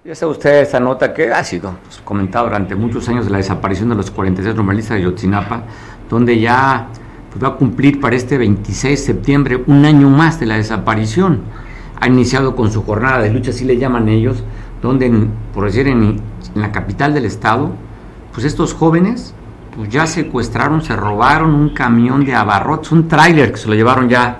[0.05, 3.37] ya sabe usted esta nota que ha sido pues, comentada durante muchos años de la
[3.37, 5.63] desaparición de los 46 normalistas de Yotzinapa,
[6.09, 6.89] donde ya
[7.33, 11.41] pues va a cumplir para este 26 de septiembre un año más de la desaparición.
[11.99, 14.43] Ha iniciado con su jornada de lucha, así le llaman ellos,
[14.83, 15.11] donde,
[15.51, 16.21] por decir, en,
[16.53, 17.71] la capital del estado,
[18.31, 19.33] pues estos jóvenes
[19.75, 24.07] pues ya secuestraron, se robaron un camión de abarrotes, un tráiler que se lo llevaron
[24.07, 24.37] ya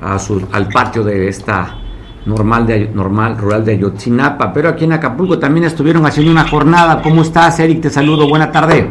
[0.00, 1.78] a su, al patio de esta
[2.24, 7.02] normal, de, normal rural de Ayotzinapa, pero aquí en Acapulco también estuvieron haciendo una jornada.
[7.02, 7.80] ¿Cómo estás, Eric?
[7.80, 8.88] Te saludo, buena tarde.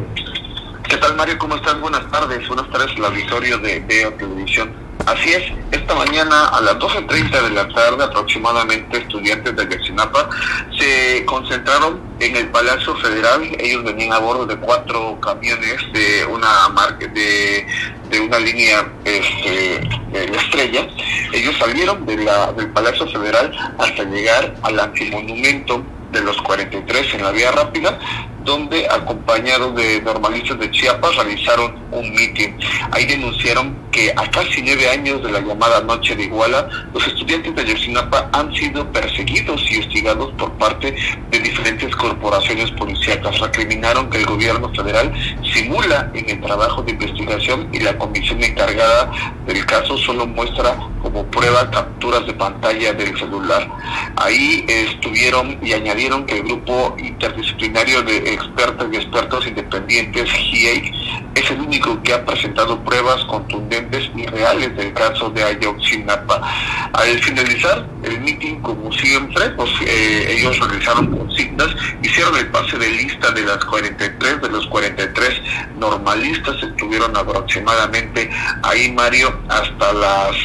[1.15, 1.39] ¿Qué tal, Mario?
[1.39, 1.79] ¿Cómo estás?
[1.79, 2.45] Buenas tardes.
[2.45, 4.73] Buenas tardes al auditorio de Veo Televisión.
[5.05, 10.29] Así es, esta mañana a las 12.30 de la tarde aproximadamente estudiantes de Ayotzinapa
[10.77, 13.43] se concentraron en el Palacio Federal.
[13.59, 17.65] Ellos venían a bordo de cuatro camiones de una marca de,
[18.09, 20.85] de una línea este, de la estrella.
[21.31, 22.27] Ellos salieron del
[22.73, 27.99] Palacio Federal hasta llegar al antimonumento de los 43 en la vía rápida,
[28.45, 32.57] donde acompañados de normalistas de Chiapas realizaron un mitin.
[32.91, 37.55] Ahí denunciaron que a casi nueve años de la llamada Noche de Iguala, los estudiantes
[37.55, 40.95] de Ayotzinapa han sido perseguidos y hostigados por parte
[41.31, 43.39] de diferentes corporaciones policíacas.
[43.39, 45.11] Recriminaron que el gobierno federal
[45.53, 49.11] simula en el trabajo de investigación y la comisión encargada
[49.47, 53.69] del caso solo muestra como prueba capturas de pantalla del celular.
[54.17, 60.93] Ahí estuvieron y añadieron que el grupo interdisciplinario de expertos y expertos independientes, GIEIC,
[61.35, 66.41] es el único que ha presentado pruebas contundentes y reales del caso de Ayotzinapa.
[66.93, 72.89] Al finalizar el meeting, como siempre, pues eh, ellos realizaron consignas, hicieron el pase de
[72.89, 75.41] lista de las 43, de los 43
[75.77, 78.29] normalistas, estuvieron aproximadamente
[78.63, 80.35] ahí, Mario, hasta las,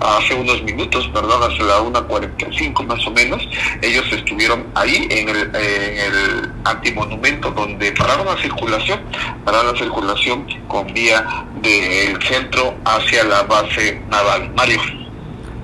[0.00, 3.42] hace unos minutos, perdón, hasta la 1.45 más o menos,
[3.82, 9.00] ellos estuvieron ahí en el, en el antimonumento donde pararon la circulación,
[9.44, 11.24] pararon la circulación con vía
[11.62, 14.50] del centro hacia la base naval.
[14.56, 14.80] Mario.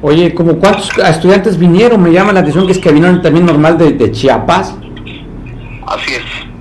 [0.03, 2.03] Oye, ¿como cuántos estudiantes vinieron?
[2.03, 4.75] Me llama la atención que es que vinieron también normal de, Chiapas.
[5.87, 6.54] Así es.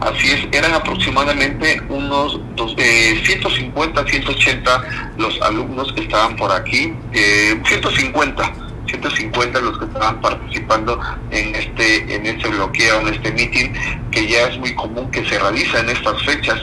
[0.00, 4.82] Así es, eran aproximadamente unos dos, eh, 150, 180
[5.18, 8.52] los alumnos que estaban por aquí, eh, 150
[8.86, 10.98] 150 los que estaban participando
[11.30, 13.72] en este en este bloqueo, en este meeting,
[14.10, 16.60] que ya es muy común que se realiza en estas fechas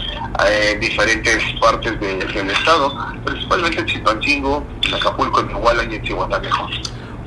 [0.47, 6.01] eh, en diferentes partes del estado, principalmente en Chilpancingo, en Acapulco, en Iguala y en
[6.03, 6.41] Chihuahua.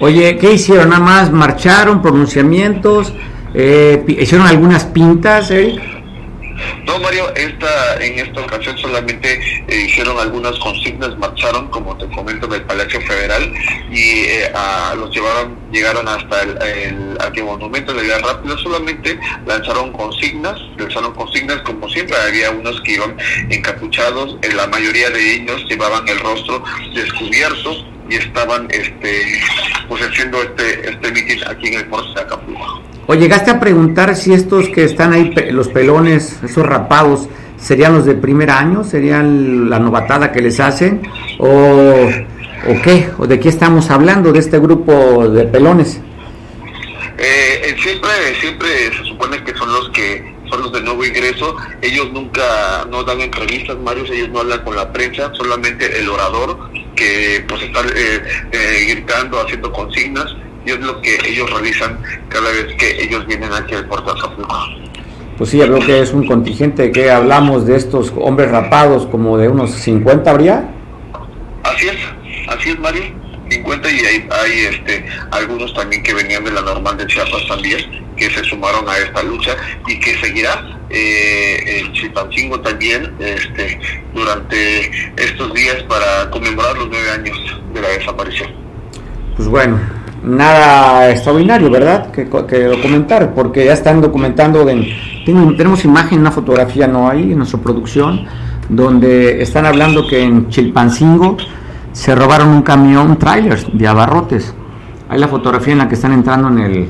[0.01, 0.91] Oye, ¿qué hicieron?
[0.91, 3.13] ¿Nada más marcharon, pronunciamientos?
[3.55, 5.96] Eh, ¿Hicieron algunas pintas, Eric?
[6.85, 12.47] No, Mario, esta, en esta ocasión solamente eh, hicieron algunas consignas, marcharon, como te comento,
[12.47, 13.53] del Palacio Federal
[13.91, 14.53] y eh,
[14.97, 16.59] los llevaron, llegaron hasta el,
[17.35, 22.93] el monumento de Vía Rápido, solamente lanzaron consignas, lanzaron consignas, como siempre, había unos que
[22.93, 23.17] iban
[23.51, 26.63] encapuchados, en la mayoría de ellos llevaban el rostro
[26.95, 29.41] descubierto y estaban este
[29.89, 32.83] pues haciendo este este mitin aquí en el puerto de Acapulco.
[33.09, 38.05] ¿O llegaste a preguntar si estos que están ahí, los pelones, esos rapados, serían los
[38.05, 38.83] de primer año?
[38.83, 41.03] ¿Serían la novatada que les hacen?
[41.39, 43.09] ¿O, o qué?
[43.19, 46.01] ¿O de qué estamos hablando de este grupo de pelones?
[47.19, 51.57] Eh, eh, siempre, siempre se supone que son los que son los de nuevo ingreso.
[51.83, 56.71] Ellos nunca no dan entrevistas, Mario, ellos no hablan con la prensa, solamente el orador
[56.97, 60.35] que pues está eh, gritando, haciendo consignas
[60.67, 61.99] y es lo que ellos realizan
[62.29, 64.57] cada vez que ellos vienen aquí al puerto de Acapulco.
[65.39, 69.49] Pues sí, creo que es un contingente que hablamos de estos hombres rapados, como de
[69.49, 70.69] unos 50 habría.
[71.63, 71.97] Así es,
[72.49, 73.05] así es, Mario.
[73.49, 77.79] 50 y hay, hay este, algunos también que venían de la normal de Chiapas también,
[78.17, 79.55] que se sumaron a esta lucha
[79.87, 83.79] y que seguirá eh, el Chilpancingo también este,
[84.15, 88.51] durante estos días para conmemorar los nueve años de la desaparición.
[89.37, 89.79] Pues bueno,
[90.27, 92.11] nada extraordinario, ¿verdad?
[92.11, 94.93] Que, documentar, porque ya están documentando, de,
[95.25, 98.27] tenemos imagen, una fotografía no hay en nuestra producción,
[98.69, 101.37] donde están hablando que en Chilpancingo
[101.93, 104.53] se robaron un camión, trailer de abarrotes.
[105.09, 106.89] Hay la fotografía en la que están entrando en el,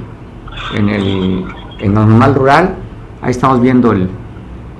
[0.74, 1.44] en el,
[1.78, 2.74] en normal rural,
[3.20, 4.08] ahí estamos viendo el,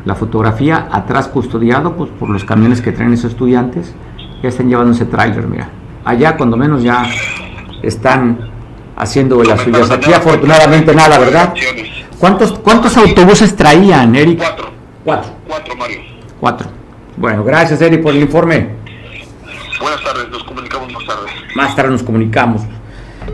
[0.06, 3.94] la fotografía, atrás custodiado pues, por los camiones que traen esos estudiantes,
[4.42, 5.68] ya están llevando ese trailer, mira.
[6.04, 7.04] Allá cuando menos ya
[7.88, 8.50] están
[8.96, 9.90] haciendo las suyas.
[9.90, 11.54] Aquí afortunadamente nada, ¿verdad?
[12.18, 14.38] ¿Cuántos, cuántos autobuses traían, Eric?
[14.38, 14.70] Cuatro.
[15.04, 15.30] Cuatro.
[15.46, 15.98] Cuatro, Mario.
[16.40, 16.68] Cuatro.
[17.16, 18.70] Bueno, gracias, Eric, por el informe.
[19.80, 21.26] Buenas tardes, nos comunicamos más tarde.
[21.54, 22.62] Más tarde nos comunicamos.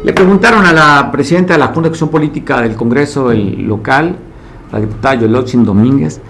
[0.04, 4.16] Le preguntaron a la presidenta de la Junta de Acción Política del Congreso el local,
[4.72, 6.20] la diputada Yolotzin Domínguez,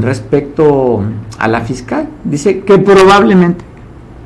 [0.00, 1.02] respecto
[1.38, 2.08] a la fiscal.
[2.24, 3.64] Dice que probablemente,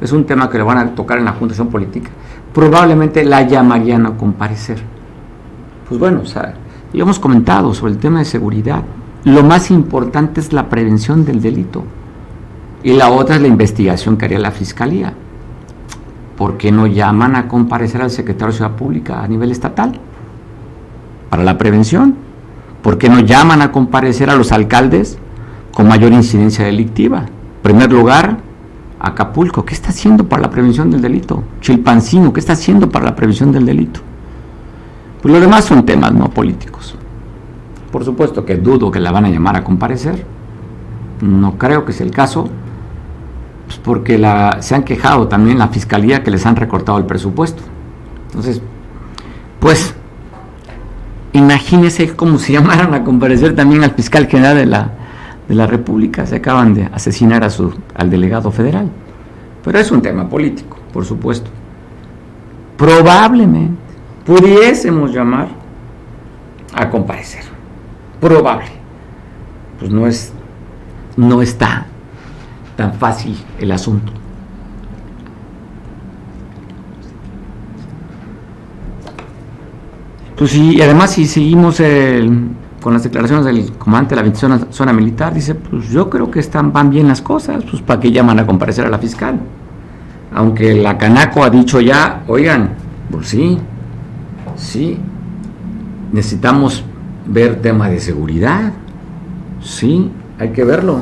[0.01, 2.11] es un tema que le van a tocar en la Junta de Acción Política,
[2.55, 4.83] probablemente la llamarían a comparecer.
[5.89, 6.55] Pues bueno, o sea,
[6.93, 8.83] hemos comentado sobre el tema de seguridad.
[9.25, 11.85] Lo más importante es la prevención del delito
[12.83, 15.15] y la otra es la investigación que haría la fiscalía.
[16.43, 19.93] ¿por qué no llaman a comparecer al secretario de Ciudad Pública a nivel estatal?
[21.31, 22.17] Para la prevención.
[22.83, 25.19] ¿Por qué no llaman a comparecer a los alcaldes
[25.73, 27.21] con mayor incidencia delictiva?
[27.21, 28.39] En primer lugar,
[29.05, 31.43] Acapulco, ¿qué está haciendo para la prevención del delito?
[31.61, 34.01] Chilpancino, ¿qué está haciendo para la prevención del delito?
[35.21, 36.95] Pues lo demás son temas no políticos.
[37.91, 40.25] Por supuesto que dudo que la van a llamar a comparecer.
[41.21, 42.49] No creo que sea el caso,
[43.67, 44.25] pues porque
[44.61, 47.61] se han quejado también la fiscalía que les han recortado el presupuesto.
[48.27, 48.63] Entonces,
[49.59, 49.97] pues,
[51.33, 54.93] imagínese cómo se llamaran a comparecer también al fiscal general de la,
[55.49, 56.27] de la República.
[56.27, 58.89] Se acaban de asesinar a su, al delegado federal.
[59.65, 61.51] Pero es un tema político, por supuesto.
[62.77, 63.77] Probablemente
[64.25, 65.49] pudiésemos llamar
[66.75, 67.45] a comparecer.
[68.21, 68.71] Probable.
[69.79, 70.33] Pues no es,
[71.17, 71.87] no está
[72.77, 74.13] tan fácil el asunto.
[80.37, 81.79] Pues sí, además si seguimos
[82.83, 86.41] con las declaraciones del comandante de la 20 zona, militar, dice, pues yo creo que
[86.41, 89.41] están, van bien las cosas, pues para qué llaman a comparecer a la fiscal.
[90.35, 92.75] Aunque la Canaco ha dicho ya, oigan,
[93.11, 93.59] pues sí,
[94.57, 94.99] sí,
[96.13, 96.85] necesitamos
[97.27, 98.73] ver tema de seguridad,
[99.63, 101.01] sí, hay que verlo.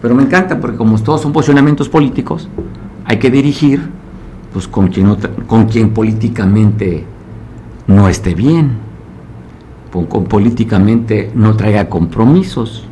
[0.00, 2.48] Pero me encanta porque como todos son posicionamientos políticos,
[3.04, 3.90] hay que dirigir
[4.52, 5.14] pues con quien,
[5.46, 7.04] con quien políticamente
[7.86, 8.89] no esté bien,
[9.90, 12.84] políticamente no traiga compromisos.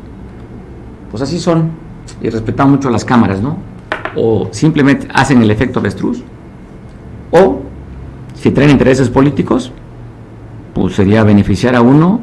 [1.11, 1.71] Pues así son,
[2.21, 3.57] y respetamos mucho las cámaras, ¿no?
[4.15, 6.23] O simplemente hacen el efecto avestruz,
[7.31, 7.61] o
[8.33, 9.71] si traen intereses políticos,
[10.73, 12.19] pues sería beneficiar a uno,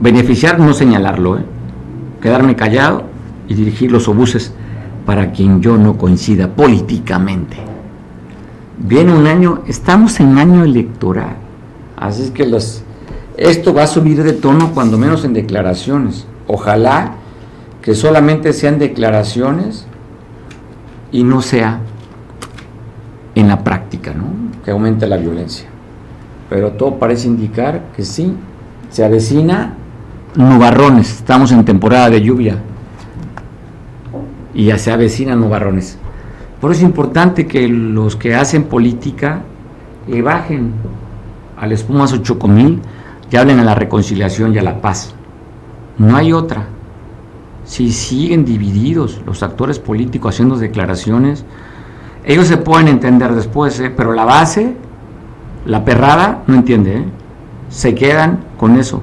[0.00, 1.44] beneficiar no señalarlo, ¿eh?
[2.20, 3.04] quedarme callado
[3.48, 4.54] y dirigir los obuses
[5.06, 7.56] para quien yo no coincida políticamente.
[8.78, 11.36] Viene un año, estamos en año electoral,
[11.96, 12.82] así es que los,
[13.36, 16.26] esto va a subir de tono cuando menos en declaraciones.
[16.46, 17.14] Ojalá
[17.82, 19.86] que solamente sean declaraciones
[21.10, 21.80] y no sea
[23.34, 24.24] en la práctica, ¿no?
[24.64, 25.66] Que aumente la violencia.
[26.48, 28.34] Pero todo parece indicar que sí,
[28.90, 29.74] se avecina
[30.34, 32.58] nubarrones, estamos en temporada de lluvia,
[34.54, 35.98] y ya se avecinan nubarrones.
[36.60, 39.42] Por eso es importante que los que hacen política
[40.06, 40.72] le bajen
[41.58, 42.80] al espumas o chocomil
[43.34, 45.12] y hablen a la reconciliación y a la paz.
[45.98, 46.66] No hay otra.
[47.64, 51.44] Si siguen divididos los actores políticos haciendo declaraciones,
[52.24, 53.90] ellos se pueden entender después, ¿eh?
[53.90, 54.76] pero la base,
[55.66, 56.98] la perrada, no entiende.
[56.98, 57.04] ¿eh?
[57.70, 59.02] Se quedan con eso.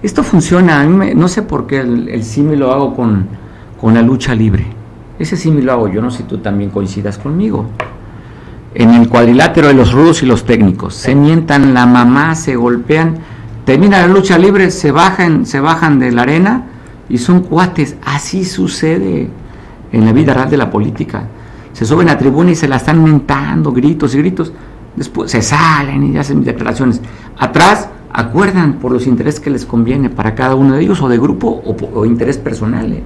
[0.00, 3.26] Esto funciona, no sé por qué el, el lo hago con,
[3.80, 4.66] con la lucha libre
[5.18, 7.66] ese sí me lo hago yo, no sé si tú también coincidas conmigo.
[8.74, 13.18] En el cuadrilátero de los rudos y los técnicos, se mientan la mamá, se golpean,
[13.72, 16.66] termina la lucha libre, se bajan, se bajan de la arena
[17.08, 17.96] y son cuates.
[18.04, 19.30] Así sucede
[19.90, 21.22] en la vida real de la política.
[21.72, 24.52] Se suben a tribuna y se la están mentando, gritos y gritos.
[24.94, 27.00] Después se salen y hacen declaraciones.
[27.38, 31.16] Atrás acuerdan por los intereses que les conviene para cada uno de ellos, o de
[31.16, 32.92] grupo o, interés personal.
[32.92, 33.02] ¿eh?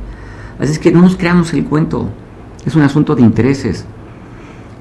[0.59, 2.09] Así es que no nos creamos el cuento,
[2.65, 3.85] es un asunto de intereses.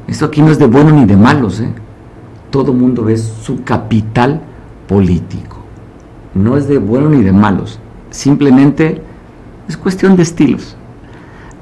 [0.08, 1.70] Esto aquí no es de bueno ni de malos, ¿eh?
[2.50, 4.42] todo mundo ve su capital
[4.88, 5.55] político.
[6.36, 7.80] No es de bueno ni de malos,
[8.12, 9.02] simplemente
[9.68, 10.76] es cuestión de estilos.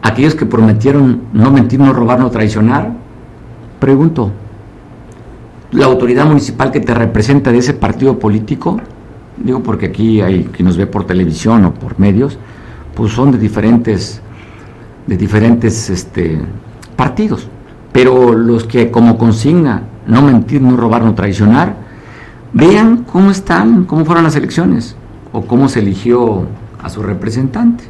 [0.02, 2.92] Aquellos que prometieron no mentir, no robar, no traicionar,
[3.80, 4.32] pregunto,
[5.72, 8.80] la autoridad municipal que te representa de ese partido político,
[9.38, 12.38] digo porque aquí hay quien nos ve por televisión o por medios,
[12.96, 14.22] pues son de diferentes,
[15.08, 16.40] de diferentes este,
[16.96, 17.48] partidos.
[17.92, 21.76] Pero los que como consigna no mentir, no robar, no traicionar,
[22.54, 24.96] vean cómo están, cómo fueron las elecciones
[25.32, 26.46] o cómo se eligió
[26.82, 27.84] a su representante.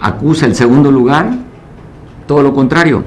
[0.00, 1.30] Acusa el segundo lugar,
[2.26, 3.04] todo lo contrario.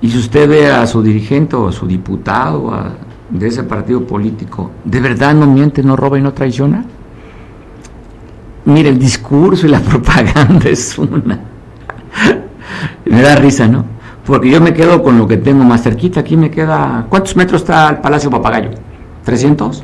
[0.00, 2.72] Y si usted ve a su dirigente o a su diputado
[3.30, 6.84] de ese partido político, ¿de verdad no miente, no roba y no traiciona?
[8.64, 11.40] Mire, el discurso y la propaganda es una.
[13.06, 13.84] me da risa, ¿no?
[14.24, 16.20] Porque yo me quedo con lo que tengo más cerquita.
[16.20, 17.06] Aquí me queda.
[17.08, 18.70] ¿Cuántos metros está el Palacio Papagayo?
[19.28, 19.82] ¿300?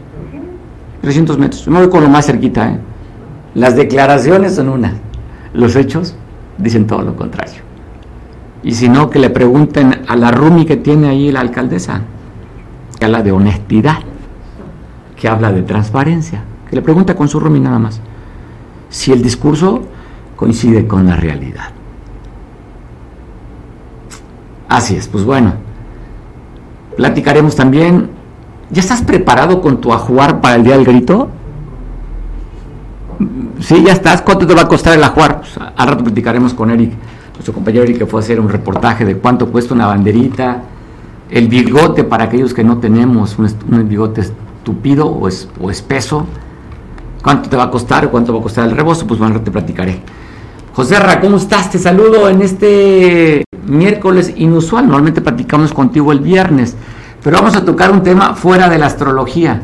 [1.02, 1.68] 300 metros.
[1.68, 2.78] Me voy con lo más cerquita, ¿eh?
[3.54, 4.94] Las declaraciones son una.
[5.52, 6.14] Los hechos
[6.56, 7.62] dicen todo lo contrario.
[8.62, 12.00] Y si no, que le pregunten a la Rumi que tiene ahí la alcaldesa,
[12.98, 13.98] que habla de honestidad,
[15.14, 18.00] que habla de transparencia, que le pregunta con su Rumi nada más
[18.88, 19.82] si el discurso
[20.36, 21.70] coincide con la realidad.
[24.68, 25.52] Así es, pues bueno,
[26.96, 28.08] Platicaremos también.
[28.70, 31.28] ¿Ya estás preparado con tu ajuar para el día del grito?
[33.60, 34.22] Sí, ya estás.
[34.22, 35.40] ¿Cuánto te va a costar el ajuar?
[35.40, 36.92] Pues, al rato platicaremos con Eric,
[37.34, 40.62] nuestro compañero Eric, que fue a hacer un reportaje de cuánto cuesta una banderita,
[41.30, 46.26] el bigote para aquellos que no tenemos, un, bigote estúpido o, es, o espeso.
[47.22, 48.10] ¿Cuánto te va a costar?
[48.10, 49.06] ¿Cuánto va a costar el rebozo?
[49.06, 50.02] Pues bueno, te platicaré.
[50.74, 51.70] José Ra, ¿cómo estás?
[51.70, 54.86] Te saludo en este miércoles inusual.
[54.86, 56.76] Normalmente platicamos contigo el viernes,
[57.24, 59.62] pero vamos a tocar un tema fuera de la astrología.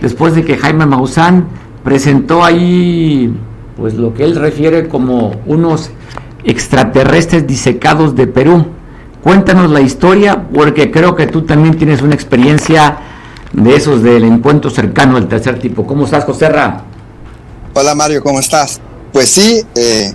[0.00, 1.48] Después de que Jaime Maussan
[1.82, 3.36] presentó ahí,
[3.76, 5.90] pues lo que él refiere como unos
[6.44, 8.64] extraterrestres disecados de Perú.
[9.24, 12.98] Cuéntanos la historia, porque creo que tú también tienes una experiencia
[13.52, 15.84] de esos del encuentro cercano del tercer tipo.
[15.84, 16.84] ¿Cómo estás, José Ra?
[17.74, 18.80] Hola Mario, ¿cómo estás?
[19.12, 20.14] Pues sí, eh,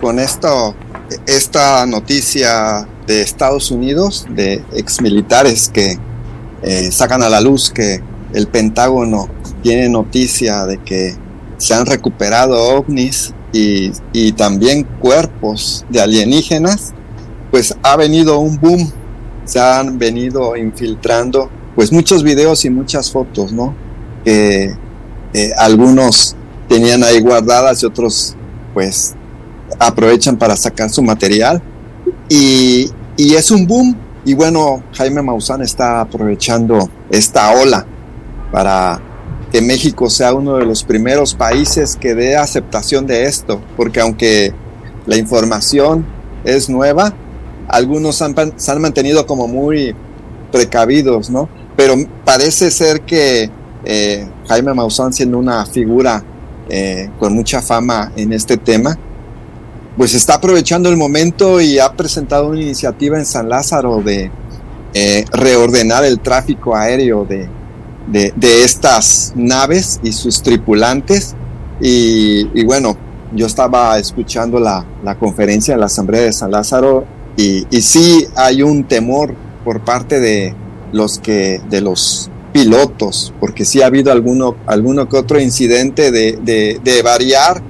[0.00, 0.74] con esto,
[1.26, 5.96] esta noticia de Estados Unidos, de exmilitares que
[6.64, 8.00] eh, sacan a la luz que
[8.32, 9.28] el Pentágono
[9.62, 11.14] tiene noticia de que
[11.58, 16.92] se han recuperado ovnis y, y también cuerpos de alienígenas,
[17.50, 18.90] pues ha venido un boom,
[19.44, 23.74] se han venido infiltrando pues muchos videos y muchas fotos, ¿no?
[24.24, 24.74] Que
[25.32, 26.36] eh, algunos
[26.68, 28.36] tenían ahí guardadas y otros
[28.72, 29.14] pues
[29.78, 31.60] aprovechan para sacar su material.
[32.28, 37.86] Y, es un boom y bueno Jaime Maussan está aprovechando esta ola
[38.52, 39.00] para
[39.50, 44.52] que México sea uno de los primeros países que dé aceptación de esto porque aunque
[45.06, 46.04] la información
[46.44, 47.14] es nueva
[47.68, 49.94] algunos se han mantenido como muy
[50.50, 51.94] precavidos no pero
[52.24, 53.50] parece ser que
[53.84, 56.24] eh, Jaime Maussan siendo una figura
[56.68, 58.98] eh, con mucha fama en este tema,
[59.96, 64.30] pues está aprovechando el momento y ha presentado una iniciativa en San Lázaro de
[64.92, 67.48] eh, reordenar el tráfico aéreo de,
[68.06, 71.34] de, estas naves y sus tripulantes.
[71.80, 72.96] Y, bueno,
[73.34, 77.04] yo estaba escuchando la, la, conferencia de la Asamblea de San Lázaro
[77.36, 79.34] y, y sí hay un temor
[79.64, 80.54] por parte de
[80.92, 86.38] los que de los pilotos, porque sí ha habido alguno, alguno que otro incidente de,
[86.40, 87.60] de, variar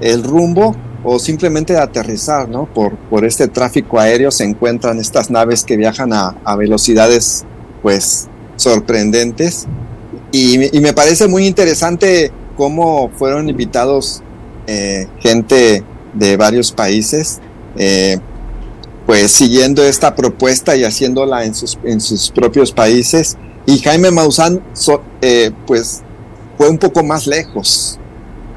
[0.00, 0.76] el rumbo
[1.10, 2.66] o simplemente aterrizar, ¿no?
[2.66, 7.46] Por, por este tráfico aéreo se encuentran estas naves que viajan a, a velocidades,
[7.80, 9.66] pues, sorprendentes.
[10.32, 14.22] Y, y, me parece muy interesante cómo fueron invitados
[14.66, 15.82] eh, gente
[16.12, 17.40] de varios países,
[17.78, 18.18] eh,
[19.06, 23.38] pues siguiendo esta propuesta y haciéndola en sus, en sus propios países.
[23.64, 24.62] Y Jaime Maussan,
[25.22, 26.02] eh, pues,
[26.58, 27.98] fue un poco más lejos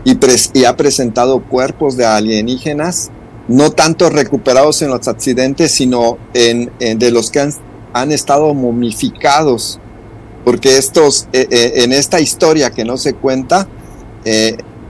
[0.03, 3.11] y, ha presentado cuerpos de alienígenas,
[3.47, 7.39] no tanto recuperados en los accidentes, sino de los que
[7.93, 9.79] han, estado momificados.
[10.43, 13.67] Porque estos, eh, eh, en esta historia que no se cuenta,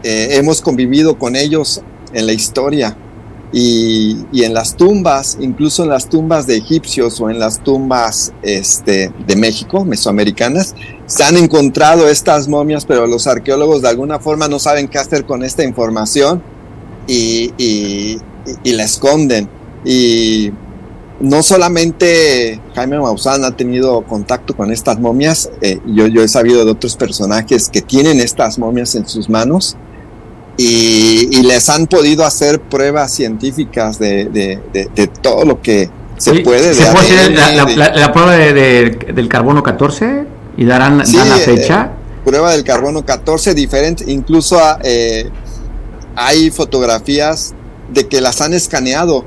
[0.04, 1.82] hemos convivido con ellos
[2.14, 2.96] en la historia
[3.54, 9.12] y, en las tumbas, incluso en las tumbas de egipcios o en las tumbas este,
[9.28, 10.74] de México, mesoamericanas,
[11.06, 15.26] se han encontrado estas momias, pero los arqueólogos de alguna forma no saben qué hacer
[15.26, 16.42] con esta información
[17.08, 18.20] y, y,
[18.64, 19.50] la esconden.
[19.84, 20.52] Y
[21.20, 26.64] no solamente Jaime Maussan ha tenido contacto con estas momias, eh, yo, yo he sabido
[26.64, 29.76] de otros personajes que tienen estas momias en sus manos
[30.58, 34.60] y, les han podido hacer pruebas científicas de,
[35.22, 36.74] todo lo que se puede.
[36.74, 40.26] ¿Se puede hacer la, prueba del carbono 14
[40.58, 41.92] y darán, la eh, fecha?
[42.24, 45.30] prueba del carbono 14 diferente, incluso eh,
[46.16, 47.54] hay fotografías
[47.92, 49.26] de que las han escaneado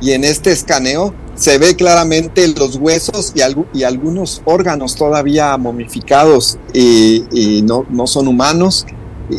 [0.00, 3.40] y en este escaneo se ve claramente los huesos y,
[3.78, 8.86] y algunos órganos todavía momificados y, y no, no son humanos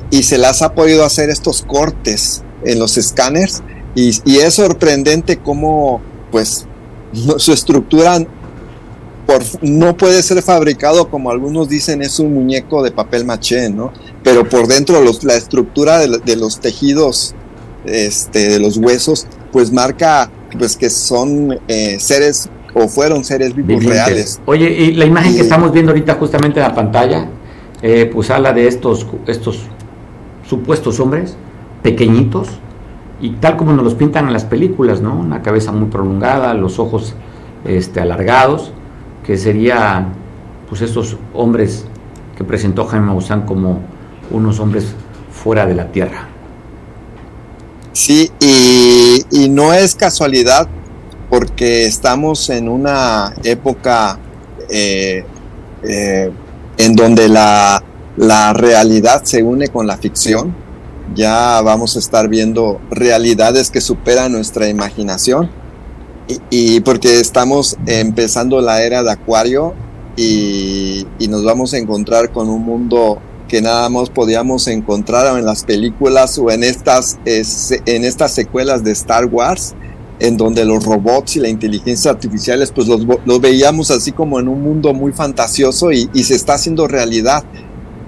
[0.09, 3.61] y, se las ha podido hacer estos cortes en los escáneres
[3.95, 6.65] y, es sorprendente cómo pues
[7.37, 8.19] su estructura
[9.27, 13.93] por, no puede ser fabricado como algunos dicen es un muñeco de papel maché, ¿no?
[14.23, 17.35] Pero por dentro los, la estructura de, los tejidos,
[17.85, 23.83] este, de los huesos, pues marca pues que son eh, seres o fueron seres vivos
[23.83, 24.41] reales.
[24.45, 27.29] Oye, y la imagen que estamos viendo ahorita justamente en la pantalla,
[27.81, 29.67] eh, pues habla de estos, estos
[30.45, 31.35] supuestos hombres
[31.81, 32.49] pequeñitos
[33.21, 35.15] y tal como nos los pintan en las películas, ¿no?
[35.15, 37.15] Una cabeza muy prolongada, los ojos
[37.65, 38.71] este, alargados,
[39.25, 40.13] que serían
[40.67, 41.85] pues estos hombres
[42.37, 43.79] que presentó Jaime Maussan como
[44.31, 44.93] unos hombres
[45.31, 46.27] fuera de la tierra.
[47.93, 50.67] Sí, y, y no es casualidad
[51.29, 54.19] porque estamos en una época
[54.69, 55.23] eh,
[55.83, 56.31] eh,
[56.77, 57.83] en donde la,
[58.17, 60.55] la realidad se une con la ficción.
[61.15, 65.49] Ya vamos a estar viendo realidades que superan nuestra imaginación.
[66.49, 69.73] Y, porque estamos empezando la era de Acuario
[70.15, 75.63] y, nos vamos a encontrar con un mundo que nada más podíamos encontrar en las
[75.63, 79.75] películas o en estas, en estas secuelas de Star Wars,
[80.19, 84.61] en donde los robots y la inteligencia artificiales, pues los, veíamos así como en un
[84.61, 87.43] mundo muy fantasioso y, se está haciendo realidad.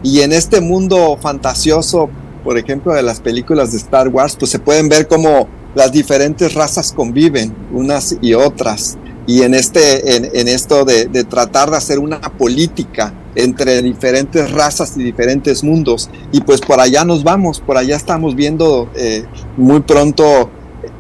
[0.04, 2.10] Y en este mundo fantasioso,
[2.44, 6.54] por ejemplo, de las películas de Star Wars, pues se pueden ver como las diferentes
[6.54, 8.98] razas conviven unas y otras.
[9.28, 15.04] Y en, este, en, esto de, tratar de hacer una política entre diferentes razas y
[15.04, 16.10] diferentes mundos.
[16.32, 19.26] Y pues por allá nos vamos, por allá estamos viendo eh,
[19.58, 20.52] muy pronto,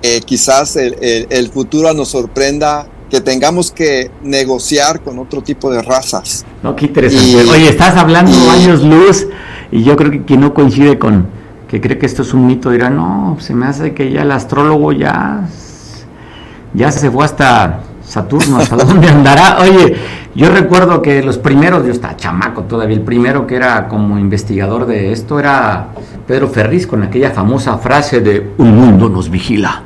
[0.01, 6.45] eh, quizás el, futuro nos sorprenda que tengamos que negociar con otro tipo de razas.
[6.63, 7.43] No, qué interesante.
[7.43, 9.27] Y, Oye, estás hablando y, años luz
[9.71, 11.27] y yo creo que quien no coincide con
[11.67, 14.31] que cree que esto es un mito dirá, no, se me hace que ya el
[14.31, 15.47] astrólogo ya,
[16.73, 19.57] ya se fue hasta Saturno, ¿hasta dónde andará?
[19.61, 19.95] Oye,
[20.35, 24.85] yo recuerdo que los primeros, yo estaba chamaco todavía, el primero que era como investigador
[24.85, 25.89] de esto era
[26.27, 29.83] Pedro Ferriz con aquella famosa frase de un mundo nos vigila.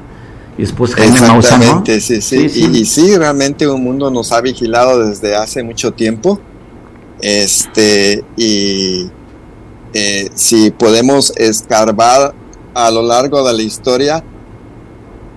[0.59, 1.83] Y después Jaime Maussan, ¿no?
[1.85, 2.21] sí, sí.
[2.21, 2.67] sí, sí.
[2.69, 6.37] Y, y, sí, realmente un mundo nos ha vigilado desde hace mucho tiempo.
[7.21, 9.09] Este, y
[9.93, 12.35] eh, si podemos escarbar
[12.73, 14.21] a lo largo de la historia,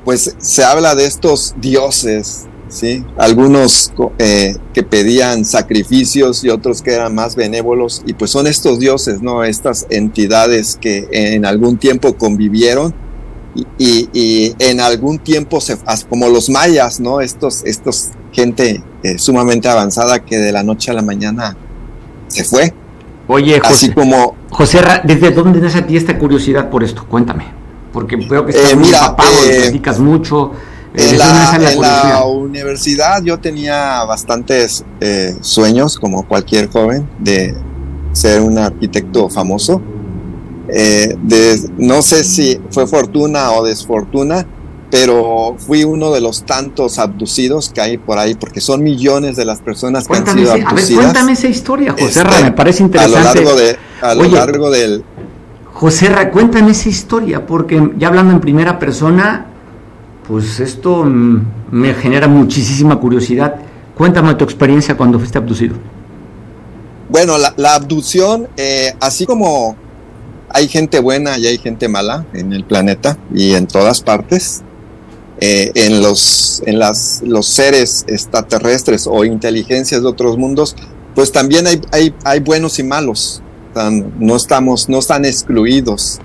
[0.04, 3.04] pues se habla de estos dioses, ¿sí?
[3.16, 8.80] Algunos eh, que pedían sacrificios y otros que eran más benévolos, y pues son estos
[8.80, 9.44] dioses, ¿no?
[9.44, 12.92] Estas entidades que en algún tiempo convivieron
[13.54, 15.76] y, y, y en algún tiempo, se,
[16.08, 17.20] como los mayas, ¿no?
[17.20, 21.56] Estos, estos gente eh, sumamente avanzada que de la noche a la mañana
[22.28, 22.72] se fue.
[23.28, 27.06] Oye, José, Así como, José, ¿desde dónde nace a ti esta curiosidad por esto?
[27.06, 27.46] Cuéntame,
[27.92, 30.52] porque veo que estás Eh, muy mira, empapado, eh, platicas mucho.
[30.94, 32.26] eh, En ¿de dónde la, nace la en la curiosidad?
[32.26, 34.84] universidad yo tenía bastantes
[35.40, 37.54] sueños, como cualquier joven, de
[38.12, 39.80] ser un arquitecto famoso.
[40.68, 44.46] Eh, de- no sé si fue fortuna o desfortuna,
[44.90, 49.44] pero fui uno de los tantos abducidos que hay por ahí, porque son millones de
[49.44, 51.02] las personas que han Cuéntame, sido ese- a ver, abducidas.
[51.04, 53.44] cuéntame esa historia, José este, Ra, me parece a lo interesante.
[53.44, 54.30] largo de, a lo Oye.
[54.36, 55.04] largo del,
[55.72, 59.46] José Ra, cuéntame esa historia, porque ya hablando en primera persona,
[60.28, 61.40] pues esto mm,
[61.72, 63.56] me genera muchísima curiosidad.
[63.96, 65.74] Cuéntame tu experiencia cuando fuiste abducido.
[67.08, 69.76] Bueno, la, la abducción, eh, así como
[70.52, 74.62] hay gente buena y hay gente mala en el planeta y en todas partes,
[75.40, 80.76] eh, en los, en las, los seres extraterrestres o inteligencias de otros mundos,
[81.14, 83.42] pues también hay, hay, hay buenos y malos.
[84.18, 86.18] No estamos, no están excluidos.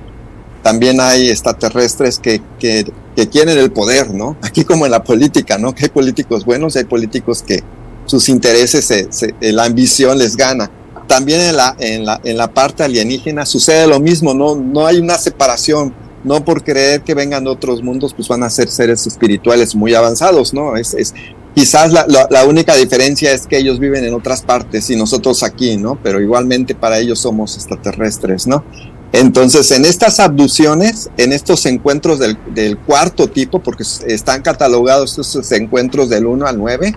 [0.63, 4.35] También hay extraterrestres que, que, que quieren el poder, ¿no?
[4.41, 5.73] Aquí como en la política, ¿no?
[5.81, 7.63] Hay políticos buenos y hay políticos que
[8.05, 10.69] sus intereses, se- se- la ambición les gana.
[11.07, 14.97] También en la, en la, en la parte alienígena sucede lo mismo, no, no hay
[14.97, 15.93] una separación,
[16.23, 19.93] no por creer que vengan de otros mundos, pues van a ser seres espirituales muy
[19.93, 20.75] avanzados, ¿no?
[20.75, 21.13] Es, es,
[21.55, 25.77] quizás la, la, única diferencia es que ellos viven en otras partes y nosotros aquí,
[25.77, 25.97] ¿no?
[26.03, 28.65] Pero igualmente para ellos somos extraterrestres, ¿no?
[29.13, 35.51] Entonces, en estas abducciones, en estos encuentros del, del cuarto tipo, porque están catalogados estos
[35.53, 36.93] encuentros del 1 al 9,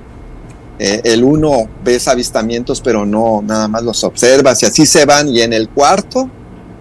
[0.83, 5.29] eh, el 1 ves avistamientos, pero no nada más los observas y así se van.
[5.29, 6.31] Y en el cuarto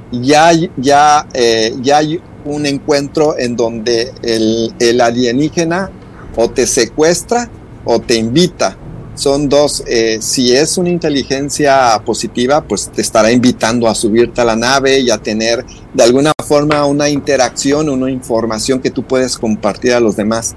[0.09, 5.91] ya, ya, eh, ya hay un encuentro en donde el, el alienígena
[6.37, 7.49] o te secuestra
[7.83, 8.77] o te invita.
[9.15, 14.45] Son dos, eh, si es una inteligencia positiva, pues te estará invitando a subirte a
[14.45, 19.37] la nave y a tener de alguna forma una interacción, una información que tú puedes
[19.37, 20.55] compartir a los demás.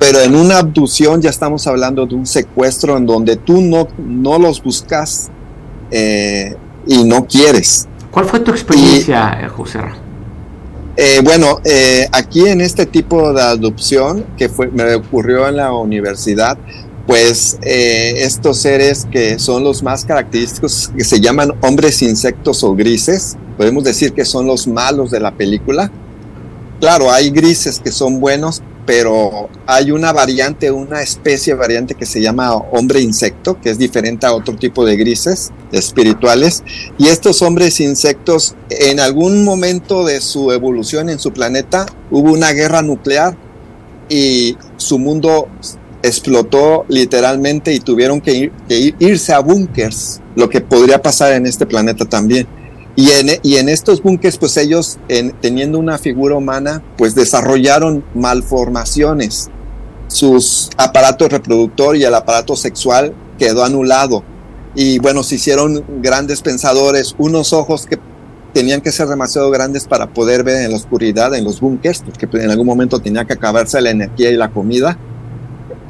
[0.00, 4.38] Pero en una abducción ya estamos hablando de un secuestro en donde tú no, no
[4.38, 5.30] los buscas
[5.90, 7.86] eh, y no quieres.
[8.10, 9.80] ¿Cuál fue tu experiencia, eh, José?
[10.96, 15.72] Eh, bueno, eh, aquí en este tipo de adopción que fue, me ocurrió en la
[15.72, 16.58] universidad,
[17.06, 22.74] pues eh, estos seres que son los más característicos, que se llaman hombres insectos o
[22.74, 25.90] grises, podemos decir que son los malos de la película.
[26.80, 32.20] Claro, hay grises que son buenos, pero hay una variante, una especie variante que se
[32.20, 36.64] llama hombre insecto, que es diferente a otro tipo de grises espirituales.
[36.98, 42.50] Y estos hombres insectos, en algún momento de su evolución en su planeta, hubo una
[42.50, 43.36] guerra nuclear
[44.08, 45.46] y su mundo
[46.02, 48.50] explotó literalmente y tuvieron que,
[48.98, 52.48] irse a búnkers, lo que podría pasar en este planeta también.
[52.96, 54.98] Y en, y en estos búnkers, pues ellos,
[55.40, 59.48] teniendo una figura humana, pues desarrollaron malformaciones.
[60.08, 64.24] Sus aparatos reproductor y el aparato sexual quedó anulado.
[64.74, 67.98] Y bueno, se hicieron grandes pensadores, unos ojos que
[68.52, 72.28] tenían que ser demasiado grandes para poder ver en la oscuridad, en los búnkers, porque
[72.38, 74.98] en algún momento tenía que acabarse la energía y la comida.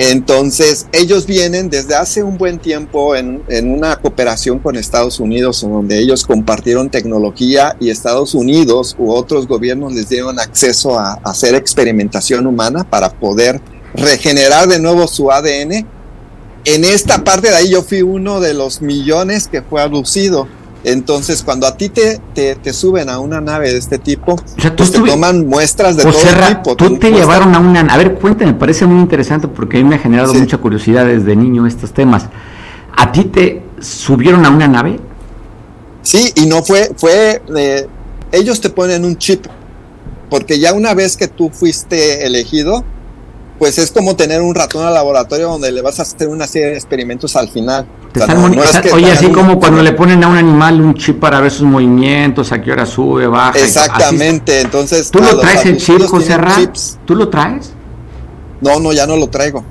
[0.02, 5.98] Entonces, ellos vienen desde hace un buen tiempo en, una cooperación con Estados Unidos, donde
[5.98, 11.54] ellos compartieron tecnología y Estados Unidos u otros gobiernos les dieron acceso a, a hacer
[11.54, 13.60] experimentación humana para poder
[13.92, 15.86] regenerar de nuevo su ADN.
[16.64, 20.48] En esta parte de ahí yo fui uno de los millones que fue abducido
[20.82, 24.36] entonces, cuando a ti te, te, suben a una nave de este tipo,
[24.76, 26.76] pues te toman muestras de todo tipo.
[26.76, 27.80] Tú te llevaron a una...
[27.80, 31.04] A ver, cuéntame, me parece muy interesante porque a mí me ha generado mucha curiosidad
[31.04, 32.24] desde niño estos temas.
[32.96, 34.98] ¿A ti te subieron a una nave?
[36.02, 36.90] Sí, y no fue...
[36.96, 37.86] fue eh,
[38.32, 39.46] ellos te ponen un chip,
[40.30, 42.84] porque ya una vez que tú fuiste elegido,
[43.58, 46.68] pues es como tener un ratón al laboratorio donde le vas a hacer una serie
[46.68, 47.86] de experimentos al final.
[48.92, 52.52] Oye, así como cuando le ponen a un animal un chip para ver sus movimientos,
[52.52, 53.58] a qué hora sube, baja.
[53.58, 55.10] Exactamente, entonces...
[55.10, 56.56] ¿Tú lo traes el chip, José Ra?
[57.04, 57.72] ¿Tú lo traes?
[58.60, 59.64] No, no, ya no lo traigo.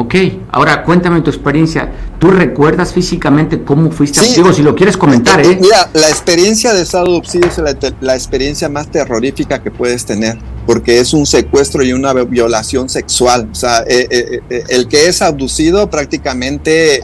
[0.00, 0.14] Ok,
[0.52, 1.90] ahora cuéntame tu experiencia.
[2.20, 4.20] ¿Tú recuerdas físicamente cómo fuiste?
[4.20, 5.58] Sí, Digo, si lo quieres comentar, ¿eh?
[5.60, 7.60] Mira, la experiencia de estado obsidio es
[8.00, 10.38] la, experiencia más terrorífica que puedes tener,
[10.68, 13.48] porque es un secuestro y una violación sexual.
[13.50, 17.02] O sea, eh, eh, eh, el que es abducido prácticamente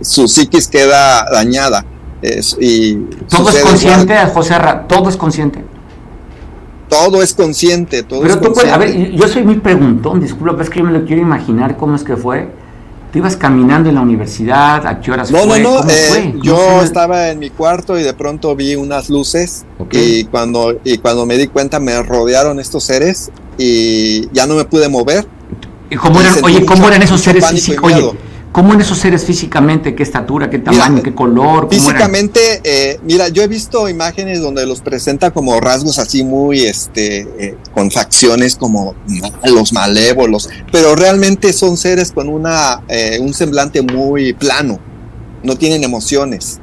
[0.00, 1.84] su psiquis queda dañada.
[2.60, 2.94] y
[3.28, 4.86] ¿Todo es consciente, José Ra?
[4.86, 5.64] ¿Todo es consciente?
[6.90, 10.62] Todo es consciente, todo Pero es tú Puedes, a ver, yo soy muy preguntón, disculpa,
[10.62, 12.48] es que yo me lo quiero imaginar cómo es que fue.
[13.12, 14.86] ¿Tú ibas caminando en la universidad?
[14.86, 15.60] ¿A qué horas no, fue?
[15.60, 15.90] No, no, no.
[15.90, 20.98] Eh, yo estaba en mi cuarto y de pronto vi unas luces y cuando y
[20.98, 25.26] cuando me di cuenta me rodearon estos seres y ya no me pude mover.
[25.90, 27.92] ¿Y cómo eran, oye, cómo eran esos seres físicos?
[27.92, 28.12] Oye,
[28.52, 29.94] ¿Cómo en esos seres físicamente?
[29.94, 30.50] ¿Qué estatura?
[30.50, 31.02] ¿Qué tamaño?
[31.02, 31.68] ¿Qué color?
[31.70, 37.20] Físicamente, eh, mira, yo he visto imágenes donde los presenta como rasgos así muy, este,
[37.38, 38.96] eh, con facciones como
[39.44, 44.80] los malévolos, pero realmente son seres con una, eh, un semblante muy plano,
[45.44, 46.58] no tienen emociones.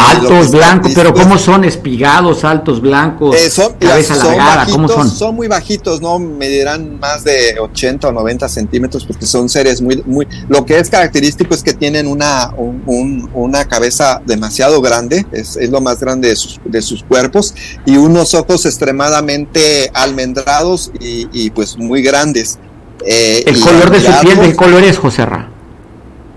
[0.00, 1.64] Altos blancos, pero ¿cómo son?
[1.64, 4.34] Espigados, altos blancos, eh, son, cabeza son
[4.72, 5.08] ¿cómo son?
[5.08, 10.02] Son muy bajitos, no medirán más de 80 o 90 centímetros porque son seres muy,
[10.04, 15.80] muy, lo que es característico es que tienen una, una cabeza demasiado grande, es, lo
[15.80, 22.02] más grande de sus, de sus cuerpos, y unos ojos extremadamente almendrados y, pues muy
[22.02, 22.58] grandes.
[23.04, 25.55] Eh, el color de su piel, ¿qué color es, José Ra?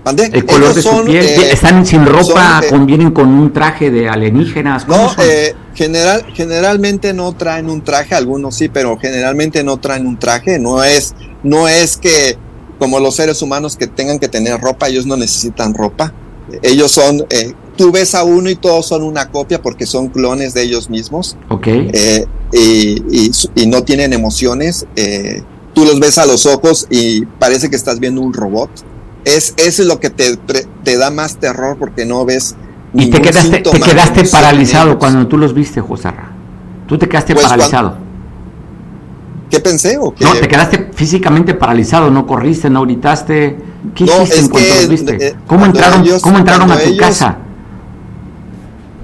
[0.04, 1.24] El color de su piel.
[1.24, 2.62] Eh, ¿Están sin ropa?
[2.64, 4.88] Eh, ¿Convienen con un traje de alienígenas?
[4.88, 10.18] No, eh, general, generalmente no traen un traje, algunos sí, pero generalmente no traen un
[10.18, 10.58] traje.
[10.58, 12.38] No es, no es que
[12.78, 16.14] como los seres humanos que tengan que tener ropa, ellos no necesitan ropa.
[16.62, 17.24] Ellos son,
[17.76, 21.36] tú ves a uno y todos son una copia porque son clones de ellos mismos.
[21.50, 21.68] Ok.
[22.52, 24.86] Y, y, no tienen emociones.
[25.74, 28.70] tú los ves a los ojos y parece que estás viendo un robot
[29.24, 32.56] es, eso es lo que te, te da más terror porque no ves.
[32.92, 36.30] Y te quedaste, te quedaste paralizado cuando tú los viste, Josarra.
[36.86, 37.96] Tú te quedaste pues, paralizado.
[39.48, 39.98] ¿Qué pensé?
[39.98, 43.58] ¿o No, te quedaste físicamente paralizado, no corriste, no gritaste.
[43.94, 45.26] ¿Qué hiciste en cuanto los viste?
[45.26, 47.38] Eh, ¿Cómo entraron, ¿cómo entraron a tu casa?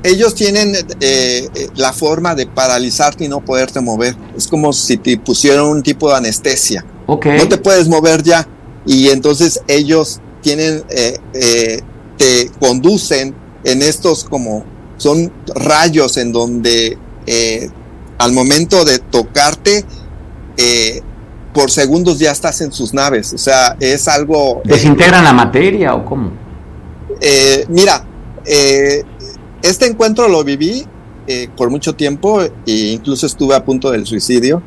[0.03, 4.17] Ellos tienen eh, eh, la forma de paralizarte y no poderte mover.
[4.37, 6.85] Es como si te pusieran un tipo de anestesia.
[7.07, 7.39] Okay.
[7.39, 8.47] No te puedes mover ya
[8.87, 11.81] y entonces ellos tienen, eh, eh,
[12.17, 13.35] te conducen
[13.65, 14.65] en estos como,
[14.97, 17.69] son rayos en donde eh,
[18.19, 19.85] al momento de tocarte,
[21.53, 24.63] por segundos ya estás en sus naves, o sea, es algo...
[24.65, 26.31] ¿Desintegran la materia o cómo?
[27.69, 28.07] mira,
[29.63, 30.87] este encuentro lo viví
[31.57, 34.63] por mucho tiempo e incluso estuve a punto del suicidio,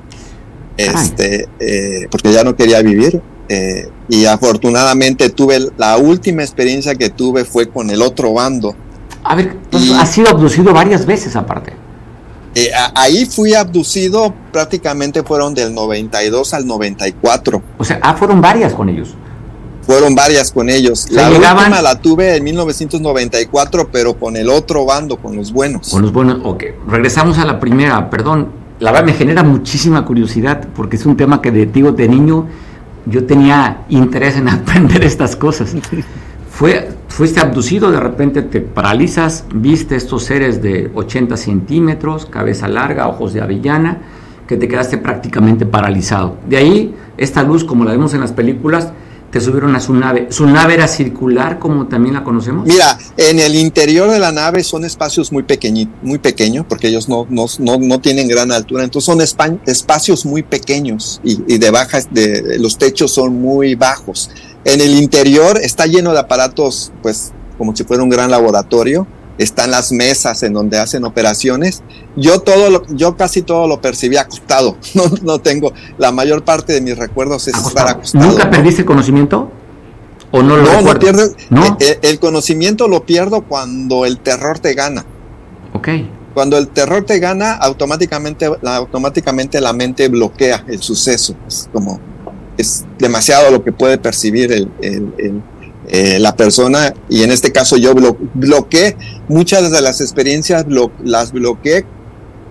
[0.78, 1.48] este,
[2.12, 3.22] porque ya no quería vivir.
[3.52, 8.76] Eh, y afortunadamente tuve la última experiencia que tuve fue con el otro bando.
[9.24, 9.58] A ver,
[9.98, 11.74] ha sido abducido varias veces aparte.
[12.56, 17.62] Eh, ahí fui abducido, prácticamente fueron del 92 al 94.
[17.78, 19.16] O sea, ah, fueron varias con ellos.
[19.82, 21.10] Fueron varias con ellos.
[21.10, 25.90] La última la tuve en 1994, pero con el otro bando, con los buenos.
[25.90, 26.64] Con los buenos, ok.
[26.88, 28.52] Regresamos a la primera, perdón.
[28.80, 32.48] La verdad me genera muchísima curiosidad porque es un tema que de, digo, de niño
[33.06, 35.76] yo tenía interés en aprender estas cosas.
[36.50, 43.08] Fue, fuiste abducido, de repente te paralizas, viste estos seres de 80 centímetros, cabeza larga,
[43.08, 44.00] ojos de avellana,
[44.48, 46.38] que te quedaste prácticamente paralizado.
[46.50, 48.92] De ahí, esta luz, como la vemos en las películas,
[49.32, 50.28] te subieron a su nave.
[50.32, 52.66] ¿Su nave era circular como también la conocemos?
[52.66, 57.08] Mira, en el interior de la nave son espacios muy pequeñitos, muy pequeños, porque ellos
[57.08, 62.58] no, no, no, tienen gran altura, entonces son espacios muy pequeños y, de bajas, de,
[62.60, 64.30] los techos son muy bajos.
[64.66, 69.06] En el interior está lleno de aparatos, pues como si fuera un gran laboratorio,
[69.40, 71.82] están las mesas en donde hacen operaciones.
[72.16, 74.78] Yo todo yo casi todo lo percibí acostado.
[74.94, 78.26] No, no tengo, la mayor parte de mis recuerdos es estar acostado.
[78.26, 79.50] ¿Nunca perdiste conocimiento?
[80.32, 81.36] ¿O no lo No, no pierdes.
[81.80, 85.06] Eh, el, conocimiento lo pierdo cuando el terror te gana.
[85.74, 85.90] Ok.
[86.34, 91.36] Cuando el terror te gana, automáticamente, automáticamente la mente bloquea el suceso.
[91.48, 92.00] Es como,
[92.58, 95.42] es demasiado lo que puede percibir el, el
[95.92, 97.94] eh, la persona, y en este caso yo
[98.36, 98.96] bloqueé
[99.28, 100.66] muchas de las experiencias,
[101.04, 101.84] las bloqueé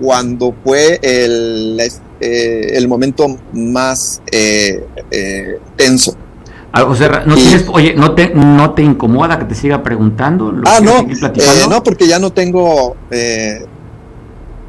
[0.00, 1.80] cuando fue el,
[2.20, 4.84] eh, el momento más eh,
[5.76, 6.16] tenso.
[6.72, 7.34] Ah, ¿no
[7.72, 10.52] oye, ¿no te, ¿no te incomoda que te siga preguntando?
[10.66, 11.06] ah, no,
[11.68, 12.96] no, porque ya no tengo,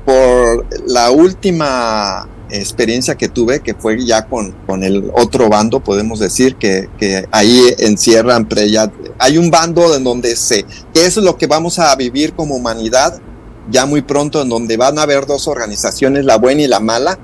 [0.05, 6.20] por la última experiencia que tuve, que fue ya con, con el otro bando, podemos
[6.20, 11.38] decir, que, que ahí encierran, ya, hay un bando en donde se, que es lo
[11.38, 13.22] que vamos a vivir como humanidad
[13.70, 17.20] ya muy pronto, en donde van a haber dos organizaciones, la buena y la mala.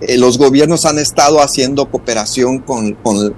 [0.00, 3.34] Eh, los gobiernos han estado haciendo cooperación con, con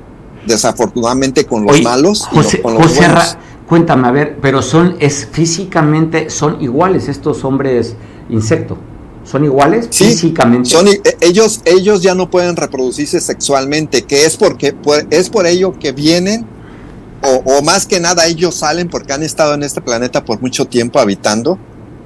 [0.46, 2.26] desafortunadamente, con los malos.
[2.26, 3.00] José, con los
[3.66, 7.94] cuéntame, a ver, pero son, es físicamente, son iguales estos hombres
[8.28, 8.76] insecto.
[9.24, 10.70] ¿Son iguales físicamente?
[10.70, 14.74] Son, e, ellos, ellos ya no pueden reproducirse sexualmente, que es porque
[15.10, 16.46] es por ello que vienen,
[17.22, 20.98] o, más que nada ellos salen porque han estado en este planeta por mucho tiempo
[20.98, 21.58] habitando.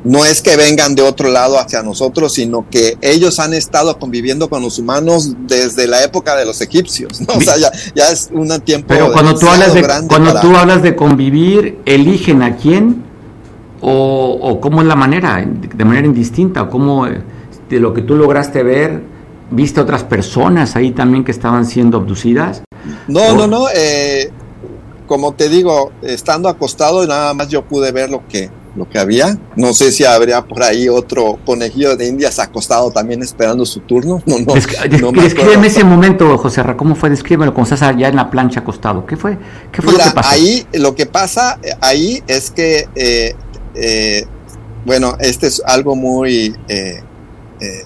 [0.02, 4.50] No es que vengan de otro lado hacia nosotros, sino que ellos han estado conviviendo
[4.50, 7.22] con los humanos desde la época de los egipcios.
[7.26, 8.88] O sea, ya, es un tiempo.
[8.88, 13.13] Pero cuando tú hablas de cuando tú hablas de convivir, eligen a quién
[13.86, 18.62] o, cómo es la manera, de manera indistinta, o cómo de lo que tú lograste
[18.62, 19.02] ver,
[19.50, 22.62] viste otras personas ahí también que estaban siendo abducidas.
[23.08, 24.30] No, no, no, eh,
[25.06, 29.38] como te digo, estando acostado nada más yo pude ver lo que, lo que había.
[29.54, 34.22] No sé si habría por ahí otro conejillo de indias acostado también esperando su turno.
[34.24, 34.54] No, no,
[35.12, 37.10] descríbeme ese momento, José Ra, ¿cómo fue?
[37.10, 39.04] Descríbelo cuando estás allá en la plancha acostado.
[39.04, 39.36] ¿Qué fue?
[39.70, 40.28] ¿Qué fue lo que pasó?
[40.30, 43.34] Ahí lo que pasa ahí es que eh,
[43.74, 44.24] eh,
[44.84, 46.54] bueno, este es algo muy...
[46.68, 47.02] Eh,
[47.60, 47.84] eh,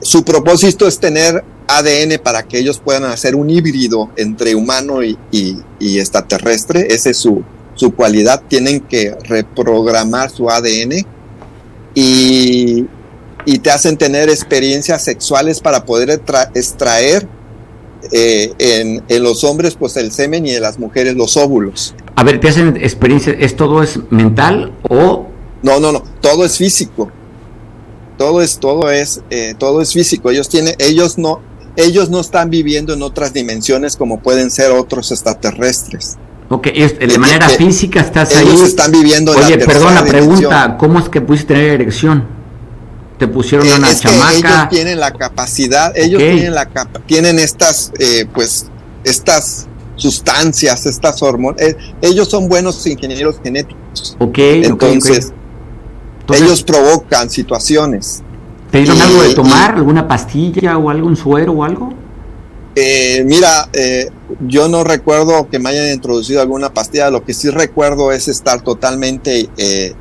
[0.00, 5.58] su propósito es tener ADN para que ellos puedan hacer un híbrido entre humano y,
[5.80, 6.86] extraterrestre.
[6.90, 7.42] Esa es su,
[7.74, 8.42] su, cualidad.
[8.48, 11.06] Tienen que reprogramar su ADN
[11.94, 12.86] y,
[13.62, 16.22] te hacen tener experiencias sexuales para poder
[16.54, 17.28] extraer
[18.10, 21.94] en, en, los hombres pues el semen y en las mujeres los óvulos.
[22.16, 23.34] A ver, ¿te hacen experiencia?
[23.38, 25.28] ¿Es todo es mental o...?
[25.62, 27.10] No, no, no, todo es físico.
[28.18, 30.30] Todo es, todo es, eh, todo es físico.
[30.30, 31.40] Ellos tienen, ellos no,
[31.76, 36.16] ellos no están viviendo en otras dimensiones como pueden ser otros extraterrestres.
[36.50, 38.48] Ok, de manera física estás ellos ahí.
[38.48, 42.26] Ellos están viviendo en Oye, perdón la pregunta, ¿cómo es que pudiste tener erección?
[43.18, 44.30] ¿Te pusieron eh, una es chamaca?
[44.30, 46.68] Que ellos tienen la capacidad, ellos tienen la
[47.06, 48.66] tienen estas, eh, pues,
[49.04, 51.60] estas sustancias, estas hormonas.
[51.60, 54.16] Eh, ellos son buenos ingenieros genéticos.
[54.18, 55.32] Ok, entonces,
[56.34, 58.22] ellos provocan situaciones.
[58.70, 59.74] ¿Te dieron algo de tomar?
[59.74, 61.92] ¿Alguna pastilla o algún suero o algo?
[62.74, 64.10] Eh, mira, eh,
[64.48, 67.08] yo no recuerdo que me hayan introducido alguna pastilla.
[67.10, 69.48] Lo que sí recuerdo es estar totalmente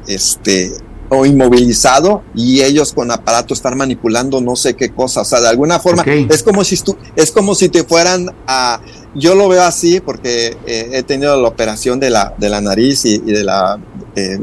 [0.07, 0.73] este,
[1.13, 5.21] o inmovilizado y ellos con aparato estar manipulando no sé qué cosa.
[5.21, 6.79] O sea, de alguna forma es como si
[7.15, 8.81] es como si te fueran a
[9.15, 13.05] yo lo veo así porque eh, he tenido la operación de la, de la nariz
[13.05, 13.79] y, de la
[14.15, 14.39] eh,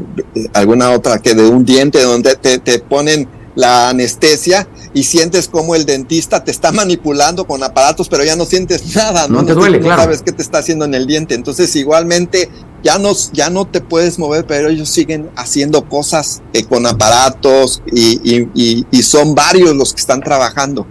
[0.53, 5.75] alguna otra que de un diente donde te, te, ponen la anestesia y sientes como
[5.75, 9.79] el dentista te está manipulando con aparatos, pero ya no sientes nada, no, te duele,
[9.79, 10.03] claro.
[10.03, 11.35] sabes qué te está haciendo en el diente.
[11.35, 12.49] Entonces, igualmente,
[12.83, 17.81] ya no, ya no te puedes mover, pero ellos siguen haciendo cosas eh, con aparatos
[17.91, 20.87] y, y, y son varios los que están trabajando.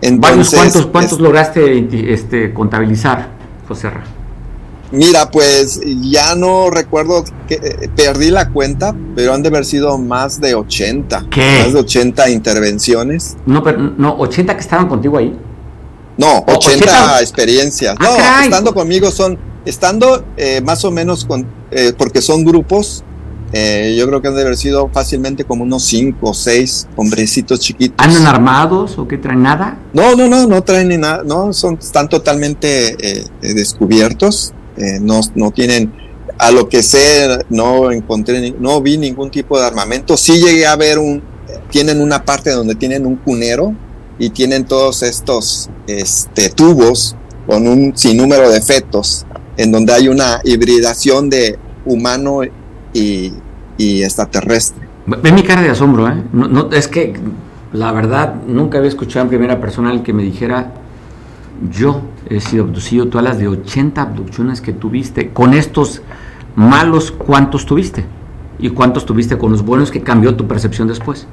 [0.00, 3.30] ¿Cuántos, cuántos lograste este, contabilizar,
[3.66, 4.04] José Ra?
[4.90, 9.98] Mira, pues ya no recuerdo, que eh, perdí la cuenta, pero han de haber sido
[9.98, 11.26] más de 80.
[11.30, 11.60] ¿Qué?
[11.64, 13.36] Más de 80 intervenciones.
[13.46, 15.38] No, pero no, 80 que estaban contigo ahí.
[16.18, 17.94] No, 80, experiencias.
[18.00, 23.04] Ah, no, estando conmigo son, estando eh, más o menos con, eh, porque son grupos,
[23.52, 27.60] eh, yo creo que han de haber sido fácilmente como unos 5 o 6 hombrecitos
[27.60, 28.04] chiquitos.
[28.04, 29.78] ¿Andan armados o qué traen nada?
[29.92, 32.96] No, no, no, no traen ni nada, no, son, están totalmente
[33.40, 34.52] descubiertos,
[35.00, 35.92] no, no tienen,
[36.38, 40.76] a lo que sé, no encontré, no vi ningún tipo de armamento, sí llegué a
[40.76, 41.22] ver un,
[41.70, 43.74] tienen una parte donde tienen un cunero,
[44.18, 47.16] y tienen todos estos este, tubos
[47.46, 49.24] con un sinnúmero de fetos,
[49.56, 52.40] en donde hay una hibridación de humano
[52.92, 53.32] y,
[53.78, 54.88] extraterrestre.
[55.06, 56.22] Ve mi cara de asombro, ¿eh?
[56.32, 57.14] No, es que
[57.72, 60.72] la verdad nunca había escuchado en primera persona el que me dijera,
[61.70, 66.02] yo he sido abducido, tú hablas de 80 abducciones que tuviste, con estos
[66.54, 68.04] malos, ¿cuántos tuviste?
[68.58, 71.26] ¿Y cuántos tuviste con los buenos que cambió tu percepción después?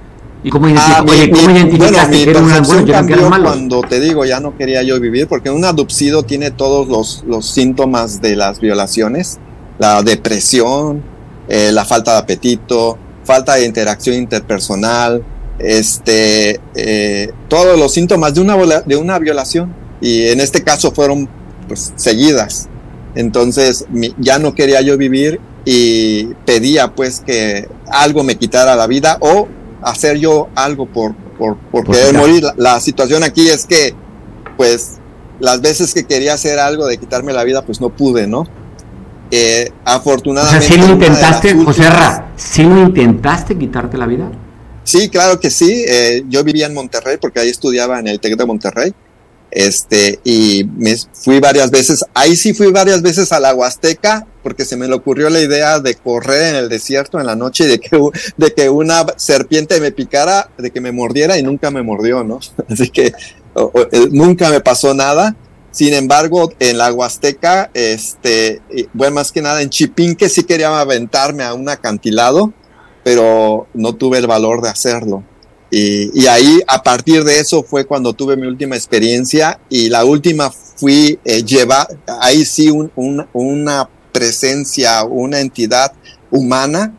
[0.43, 5.65] ¿Y cómo, ah, identificaste que Cuando te digo, ya no quería yo vivir, porque un
[5.65, 9.39] adopcido tiene todos los, los síntomas de las violaciones,
[9.80, 11.01] la depresión,
[11.47, 15.23] eh, la falta de apetito, falta de interacción interpersonal,
[15.57, 19.73] este, eh, todos los síntomas de una, de una violación.
[20.02, 21.30] Y en este caso fueron
[21.68, 22.68] pues, seguidas.
[23.16, 23.86] Entonces
[24.18, 29.48] ya no quería yo vivir y pedía pues que algo me quitara la vida o
[29.82, 32.43] hacer yo algo por, por, por querer morir.
[32.58, 33.93] La, situación aquí es que,
[34.58, 34.96] pues,
[35.39, 38.48] las veces que quería hacer algo de quitarme la vida, pues no pude, ¿no?
[39.32, 40.66] Eh, afortunadamente.
[40.66, 44.32] O sea, ¿sí lo intentaste, José Ra, ¿sí lo intentaste quitarte la vida?
[44.84, 45.84] Sí, claro que sí.
[45.88, 48.93] Eh, yo vivía en Monterrey porque ahí estudiaba en el TEC de Monterrey.
[49.52, 54.66] Este, y me fui varias veces, ahí sí fui varias veces a la Huasteca, porque
[54.66, 57.68] se me le ocurrió la idea de correr en el desierto en la noche y
[57.68, 57.98] de que,
[58.38, 62.39] de que una serpiente me picara, de que me mordiera y nunca me mordió, ¿no?
[62.70, 65.36] Así que eh, nunca me pasó nada.
[65.72, 68.62] Sin embargo, en la Huasteca, este,
[68.93, 72.54] bueno, más que nada en Chipinque sí quería aventarme a un acantilado,
[73.04, 75.24] pero no tuve el valor de hacerlo.
[75.72, 80.51] Y, ahí, a partir de eso, fue cuando tuve mi última experiencia y la última
[80.51, 81.88] fui eh, llevar,
[82.22, 85.91] ahí sí, una presencia, una entidad
[86.32, 86.93] humana.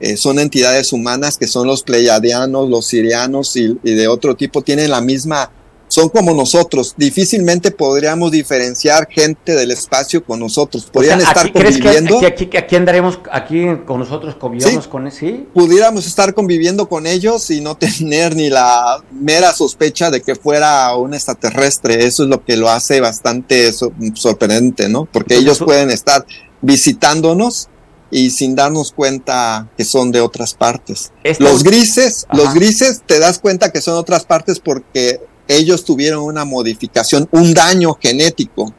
[0.00, 4.62] Eh, son entidades humanas que son los pleiadianos, los sirianos y, y de otro tipo,
[4.62, 5.50] tienen la misma
[5.94, 6.92] son como nosotros.
[6.96, 10.88] Difícilmente podríamos diferenciar gente del espacio con nosotros.
[10.92, 12.18] Podrían estar conviviendo.
[12.18, 15.46] que aquí, aquí, andaremos aquí con nosotros, convivamos con ¿sí?
[15.54, 20.96] Pudiéramos estar conviviendo con ellos y no tener ni la mera sospecha de que fuera
[20.96, 22.04] un extraterrestre.
[22.06, 23.72] Eso es lo que lo hace bastante
[24.14, 25.04] sorprendente, ¿no?
[25.04, 26.26] Porque ellos pueden estar
[26.60, 27.68] visitándonos
[28.10, 31.12] y sin darnos cuenta que son de otras partes.
[31.38, 36.44] Los grises, los grises te das cuenta que son otras partes porque ellos tuvieron una
[36.44, 38.72] modificación, un daño genético.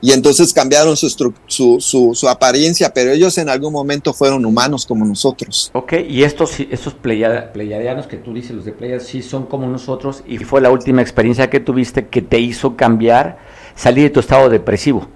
[0.00, 1.08] Y entonces cambiaron su,
[1.48, 5.72] su, su, apariencia, pero ellos en algún momento fueron humanos como nosotros.
[5.74, 10.22] Ok, y estos, estos pleiadianos que tú dices, los de Pleiad, sí son como nosotros,
[10.24, 13.38] y fue la última experiencia que tuviste que te hizo cambiar,
[13.74, 15.08] salir de tu estado depresivo.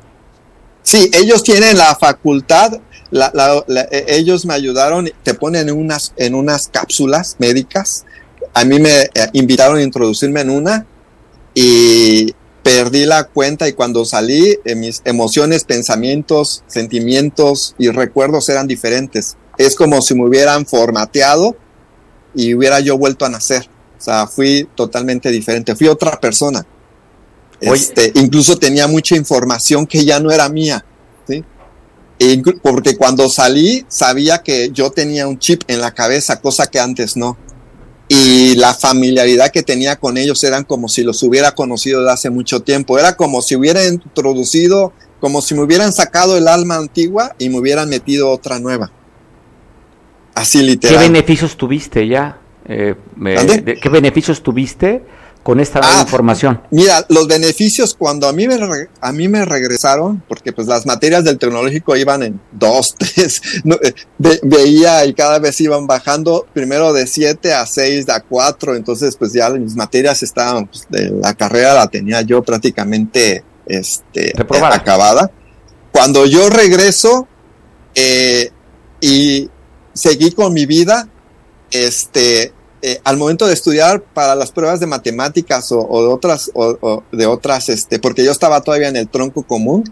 [0.83, 2.81] Sí, ellos tienen la facultad,
[3.13, 8.05] e, ellos me ayudaron, te ponen en unas, en unas cápsulas médicas
[8.55, 10.87] a mí me eh, invitaron a introducirme en una
[11.55, 18.67] y perdí la cuenta y cuando salí eh, mis emociones, pensamientos, sentimientos y recuerdos eran
[18.67, 19.37] diferentes.
[19.59, 21.57] Es como si me hubieran formateado
[22.35, 23.69] y hubiera yo vuelto a nacer.
[23.99, 26.67] O sea, fui totalmente diferente, fui otra persona.
[27.61, 30.85] Este, incluso tenía mucha información que ya no era mía.
[31.27, 31.45] ¿sí?
[32.63, 37.17] porque cuando salí sabía que yo tenía un chip en la cabeza, cosa que antes
[37.17, 37.37] no
[38.15, 42.29] y la familiaridad que tenía con ellos eran como si los hubiera conocido de hace
[42.29, 42.99] mucho tiempo.
[42.99, 47.59] Era como si hubiera introducido, como si me hubieran sacado el alma antigua y me
[47.59, 48.91] hubieran metido otra nueva.
[50.35, 50.99] Así literal.
[50.99, 52.39] ¿Qué beneficios tuviste ya?
[52.67, 52.97] Eh,
[53.81, 55.03] ¿Qué beneficios tuviste
[55.43, 56.63] con esta ah, información?
[56.71, 58.59] Mira, los beneficios cuando a mí me
[59.01, 63.95] a mí me regresaron, porque pues las materias del tecnológico iban en dos, tres, eh,
[64.43, 69.33] veía y cada vez iban bajando, primero de siete a seis, a cuatro, entonces pues
[69.33, 75.31] ya mis materias estaban, pues, de la carrera la tenía yo prácticamente este, acabada.
[75.93, 77.27] Cuando yo regreso
[77.95, 78.51] eh,
[79.01, 79.51] y
[79.93, 81.09] seguí con mi vida,
[81.71, 82.53] este,
[82.85, 87.27] eh, al momento de estudiar para las pruebas de matemáticas o, de otras, o, de
[87.27, 89.85] otras, este, porque yo estaba todavía en el tronco común,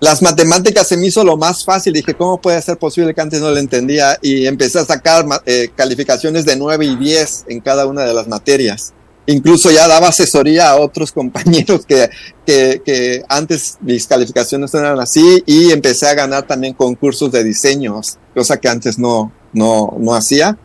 [0.00, 1.92] las matemáticas se me hizo lo más fácil.
[1.92, 4.16] Dije, ¿cómo puede ser posible que antes no lo entendía?
[4.22, 8.28] Y empecé a sacar eh, calificaciones de 9 y 10 en cada una de las
[8.28, 8.92] materias.
[9.26, 12.10] incluso ya daba asesoría a otros compañeros que,
[12.46, 18.58] que, antes mis calificaciones eran así y empecé a ganar también concursos de diseños, cosa
[18.58, 20.58] que antes no, no, no hacía.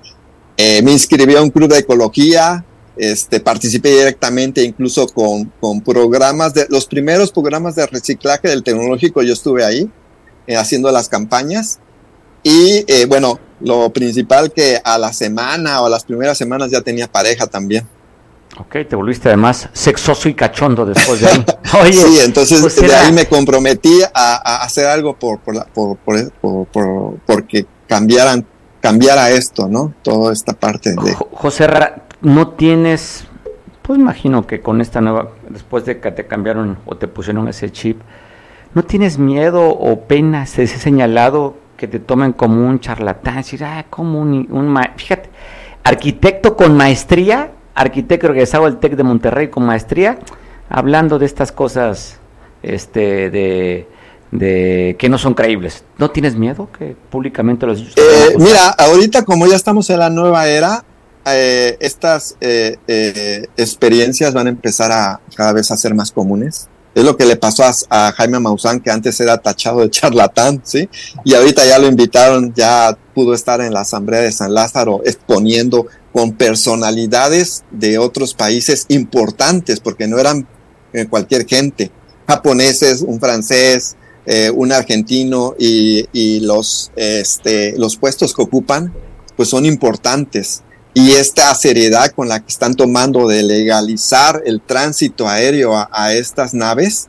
[0.58, 2.64] Eh, me inscribí a un club de ecología,
[2.96, 9.24] este, participé directamente incluso con, con, programas de los primeros programas de reciclaje del tecnológico,
[9.24, 9.90] yo estuve ahí
[10.46, 11.80] eh, haciendo las campañas
[12.44, 16.82] y eh, bueno, lo principal que a la semana o a las primeras semanas ya
[16.82, 17.88] tenía pareja también.
[18.60, 21.46] Ok, te volviste además sexoso y cachondo después de ahí.
[21.82, 27.18] Oye, sí, entonces pues de ahí me comprometí a, hacer algo por, por, por, por,
[27.26, 28.46] porque cambiaran,
[28.84, 29.94] cambiara esto, ¿no?
[30.04, 31.16] Toda esta parte de...
[31.32, 31.68] José,
[32.22, 33.26] no tienes,
[33.82, 37.72] pues imagino que con esta nueva, después de que te cambiaron o te pusieron ese
[37.72, 38.02] chip,
[38.76, 43.38] ¿no tienes miedo o pena, se ha señalado que te tomen como un charlatán?
[43.38, 45.30] Decir, ah, como un, un fíjate,
[45.84, 50.20] arquitecto con maestría arquitecto regresado al TEC de Monterrey con maestría,
[50.70, 52.20] hablando de estas cosas
[52.62, 53.88] este, de,
[54.34, 55.84] de que no son creíbles.
[55.98, 57.80] ¿No tienes miedo que públicamente los...
[57.82, 60.84] Eh, mira, ahorita como ya estamos en la nueva era,
[61.26, 62.78] eh, estas eh,
[63.56, 66.68] experiencias van a empezar a cada vez a ser más comunes.
[66.96, 70.90] Es lo que le pasó a, Jaime Maussan, que antes era tachado de charlatán, ¿sí?
[71.24, 75.88] Y ahorita ya lo invitaron, ya pudo estar en la Asamblea de San Lázaro exponiendo
[76.12, 80.48] con personalidades de otros países importantes, porque no eran
[80.94, 81.92] eh, cualquier gente,
[82.28, 83.96] japoneses, un francés,
[84.26, 88.94] eh, un argentino y, y, los, este, los puestos que ocupan,
[89.36, 90.64] pues son importantes.
[90.94, 96.14] Y esta seriedad con la que están tomando de legalizar el tránsito aéreo a, a
[96.14, 97.08] estas naves,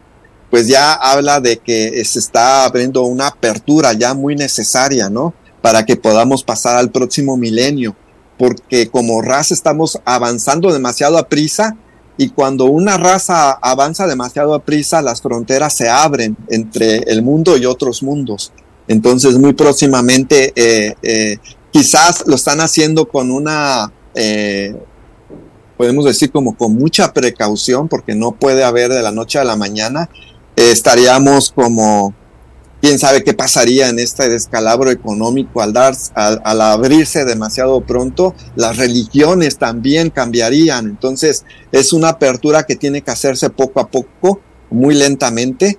[0.50, 5.34] pues ya habla de que se está abriendo una apertura ya muy necesaria, ¿no?
[5.60, 7.96] Para que podamos pasar al próximo milenio
[8.38, 11.76] porque como raza estamos avanzando demasiado a prisa
[12.16, 17.56] y cuando una raza avanza demasiado a prisa, las fronteras se abren entre el mundo
[17.56, 18.52] y otros mundos.
[18.86, 21.38] Entonces, muy próximamente, eh, eh,
[21.72, 24.76] quizás lo están haciendo con una, eh,
[25.76, 29.56] podemos decir como con mucha precaución, porque no puede haber de la noche a la
[29.56, 30.08] mañana.
[30.56, 32.14] estaríamos como
[32.84, 38.76] quién sabe qué pasaría en este descalabro económico al, dar, al, abrirse demasiado pronto, las
[38.76, 40.84] religiones también cambiarían.
[40.84, 45.78] Entonces es una apertura que tiene que hacerse poco a poco, muy lentamente.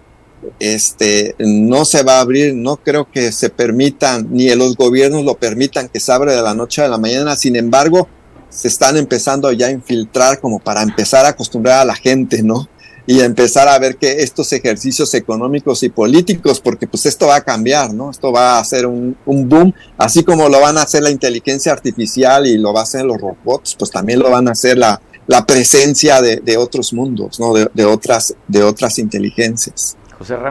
[0.59, 5.35] Este no se va a abrir, no creo que se permitan, ni los gobiernos lo
[5.35, 7.35] permitan que se abra de la noche a la mañana.
[7.35, 8.09] Sin embargo,
[8.49, 12.67] se están empezando ya a infiltrar como para empezar a acostumbrar a la gente, ¿no?
[13.07, 17.41] Y empezar a ver que estos ejercicios económicos y políticos, porque pues esto va a
[17.41, 18.09] cambiar, ¿no?
[18.09, 22.47] Esto va a ser un, boom, así como lo van a hacer la inteligencia artificial
[22.47, 25.45] y lo va a hacer los robots, pues también lo van a hacer la, la
[25.45, 27.53] presencia de, otros mundos, ¿no?
[27.53, 29.97] De, otras, de otras inteligencias.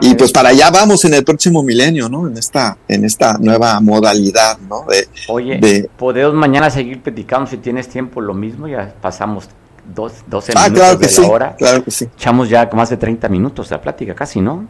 [0.01, 2.27] y pues para allá vamos en el próximo milenio, ¿no?
[2.27, 4.85] En esta, en esta nueva modalidad, ¿no?
[4.87, 9.49] De, Oye, podemos mañana seguir platicando si tienes tiempo, lo mismo, ya pasamos
[9.93, 11.55] dos, 12 ah, minutos de la hora.
[11.55, 12.05] Claro que sí.
[12.05, 14.65] Echamos ya más de 30 minutos de plática, casi, ¿no?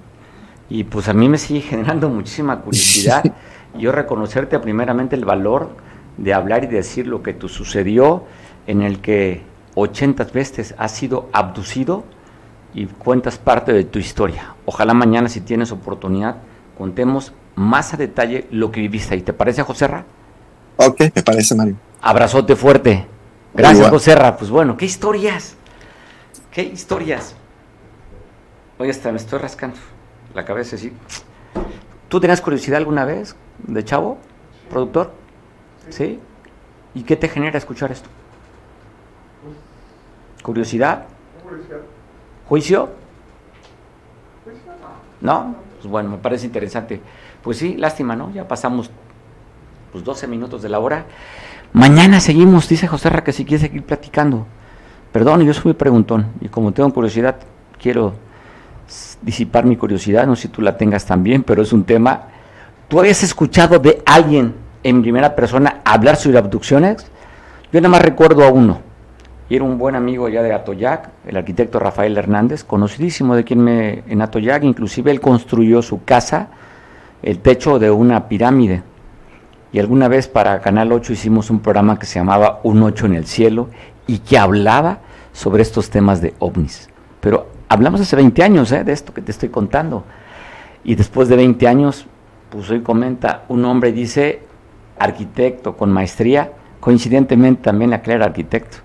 [0.70, 3.24] Y pues a mí me sigue generando muchísima curiosidad.
[3.78, 5.70] yo reconocerte primeramente el valor
[6.18, 8.23] de hablar y decir lo que tú sucedió,
[8.68, 9.44] en el que
[9.76, 12.03] 80 veces has sido abducido
[12.73, 14.56] y cuentas parte de tu historia.
[14.65, 16.38] Ojalá mañana, si tienes oportunidad,
[16.77, 19.22] contemos más a detalle lo que viviste ahí.
[19.22, 20.06] ¿Te parece, José Ra?
[20.77, 21.76] Ok, me parece, Mario.
[22.02, 23.06] Abrazote fuerte.
[23.56, 24.15] Gracias, José.
[24.38, 25.56] Pues bueno, ¿qué historias?
[26.52, 27.36] ¿Qué historias?
[28.77, 29.77] Oye, hasta me estoy rascando
[30.34, 30.91] la cabeza así.
[32.10, 34.18] ¿Tú tenías curiosidad alguna vez de chavo,
[34.69, 35.11] productor?
[35.90, 36.19] ¿Sí?
[36.94, 38.10] ¿Y qué te genera escuchar esto?
[40.44, 41.06] ¿Curiosidad?
[42.48, 42.90] ¿Juicio?
[45.22, 45.56] ¿No?
[45.77, 47.02] Pues bueno, me parece interesante.
[47.41, 48.32] Pues sí, lástima, ¿no?
[48.32, 48.91] Ya pasamos
[49.91, 51.06] pues 12 minutos de la hora.
[51.74, 54.46] Mañana seguimos, dice José Ra, que si quiere seguir platicando.
[55.12, 57.38] Perdón, yo soy muy preguntón y como tengo curiosidad,
[57.80, 58.14] quiero
[59.22, 62.24] disipar mi curiosidad, no sé si tú la tengas también, pero es un tema.
[62.88, 67.06] ¿Tú habías escuchado de alguien en primera persona hablar sobre abducciones?
[67.72, 68.80] Yo nada más recuerdo a uno,
[69.50, 73.64] y era un buen amigo ya de Atoyac, el arquitecto Rafael Hernández, conocidísimo de quien
[73.64, 76.50] me en Atoyac, inclusive él construyó su casa,
[77.22, 78.84] el techo de una pirámide
[79.72, 83.16] y alguna vez para Canal 8 hicimos un programa que se llamaba Un Ocho en
[83.16, 83.70] el Cielo
[84.08, 85.00] y que hablaba
[85.34, 86.90] sobre estos temas de ovnis.
[87.20, 88.84] Pero hablamos hace 20 años ¿eh?
[88.84, 90.04] de esto que te estoy contando.
[90.84, 92.06] Y después de 20 años,
[92.50, 94.44] pues hoy comenta, un hombre dice,
[94.98, 98.78] arquitecto con maestría, coincidentemente también aclara arquitecto,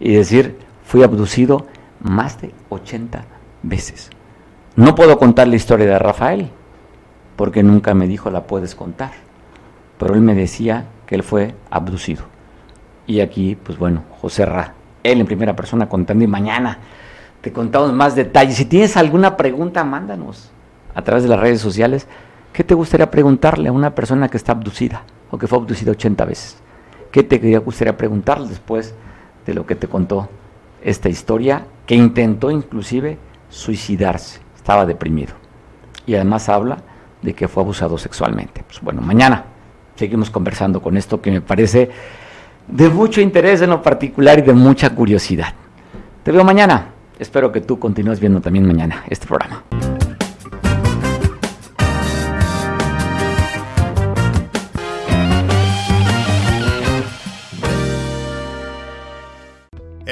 [0.00, 1.66] y decir, fui abducido
[2.00, 3.24] más de 80
[3.62, 4.10] veces.
[4.74, 6.48] No puedo contar la historia de Rafael,
[7.36, 9.12] porque nunca me dijo la puedes contar,
[9.98, 12.24] pero él me decía que él fue abducido.
[13.06, 16.78] Y aquí, pues bueno, José Ra, él en primera persona contando y mañana
[17.40, 18.56] te contamos más detalles.
[18.56, 20.50] Si tienes alguna pregunta, mándanos
[20.94, 22.06] a través de las redes sociales.
[22.52, 26.24] ¿Qué te gustaría preguntarle a una persona que está abducida o que fue abducida 80
[26.24, 26.56] veces?
[27.10, 28.94] ¿Qué te gustaría preguntarle después
[29.44, 30.28] de lo que te contó
[30.82, 34.40] esta historia que intentó inclusive suicidarse?
[34.54, 35.34] Estaba deprimido.
[36.06, 36.78] Y además habla
[37.22, 38.64] de que fue abusado sexualmente.
[38.66, 39.44] Pues bueno, mañana
[39.96, 41.90] seguimos conversando con esto que me parece
[42.68, 45.54] de mucho interés en lo particular y de mucha curiosidad.
[46.22, 46.88] Te veo mañana.
[47.18, 49.62] Espero que tú continúes viendo también mañana este programa.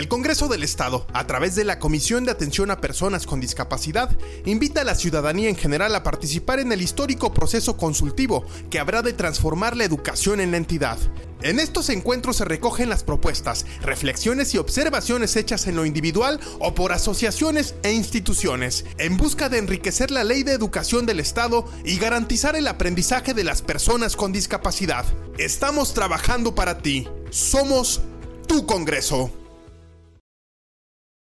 [0.01, 4.17] El Congreso del Estado, a través de la Comisión de Atención a Personas con Discapacidad,
[4.47, 9.03] invita a la ciudadanía en general a participar en el histórico proceso consultivo que habrá
[9.03, 10.97] de transformar la educación en la entidad.
[11.43, 16.75] En estos encuentros se recogen las propuestas, reflexiones y observaciones hechas en lo individual o
[16.75, 21.99] por asociaciones e instituciones, en busca de enriquecer la ley de educación del Estado y
[21.99, 25.05] garantizar el aprendizaje de las personas con discapacidad.
[25.37, 27.07] Estamos trabajando para ti.
[27.29, 28.01] Somos
[28.49, 29.31] tu Congreso.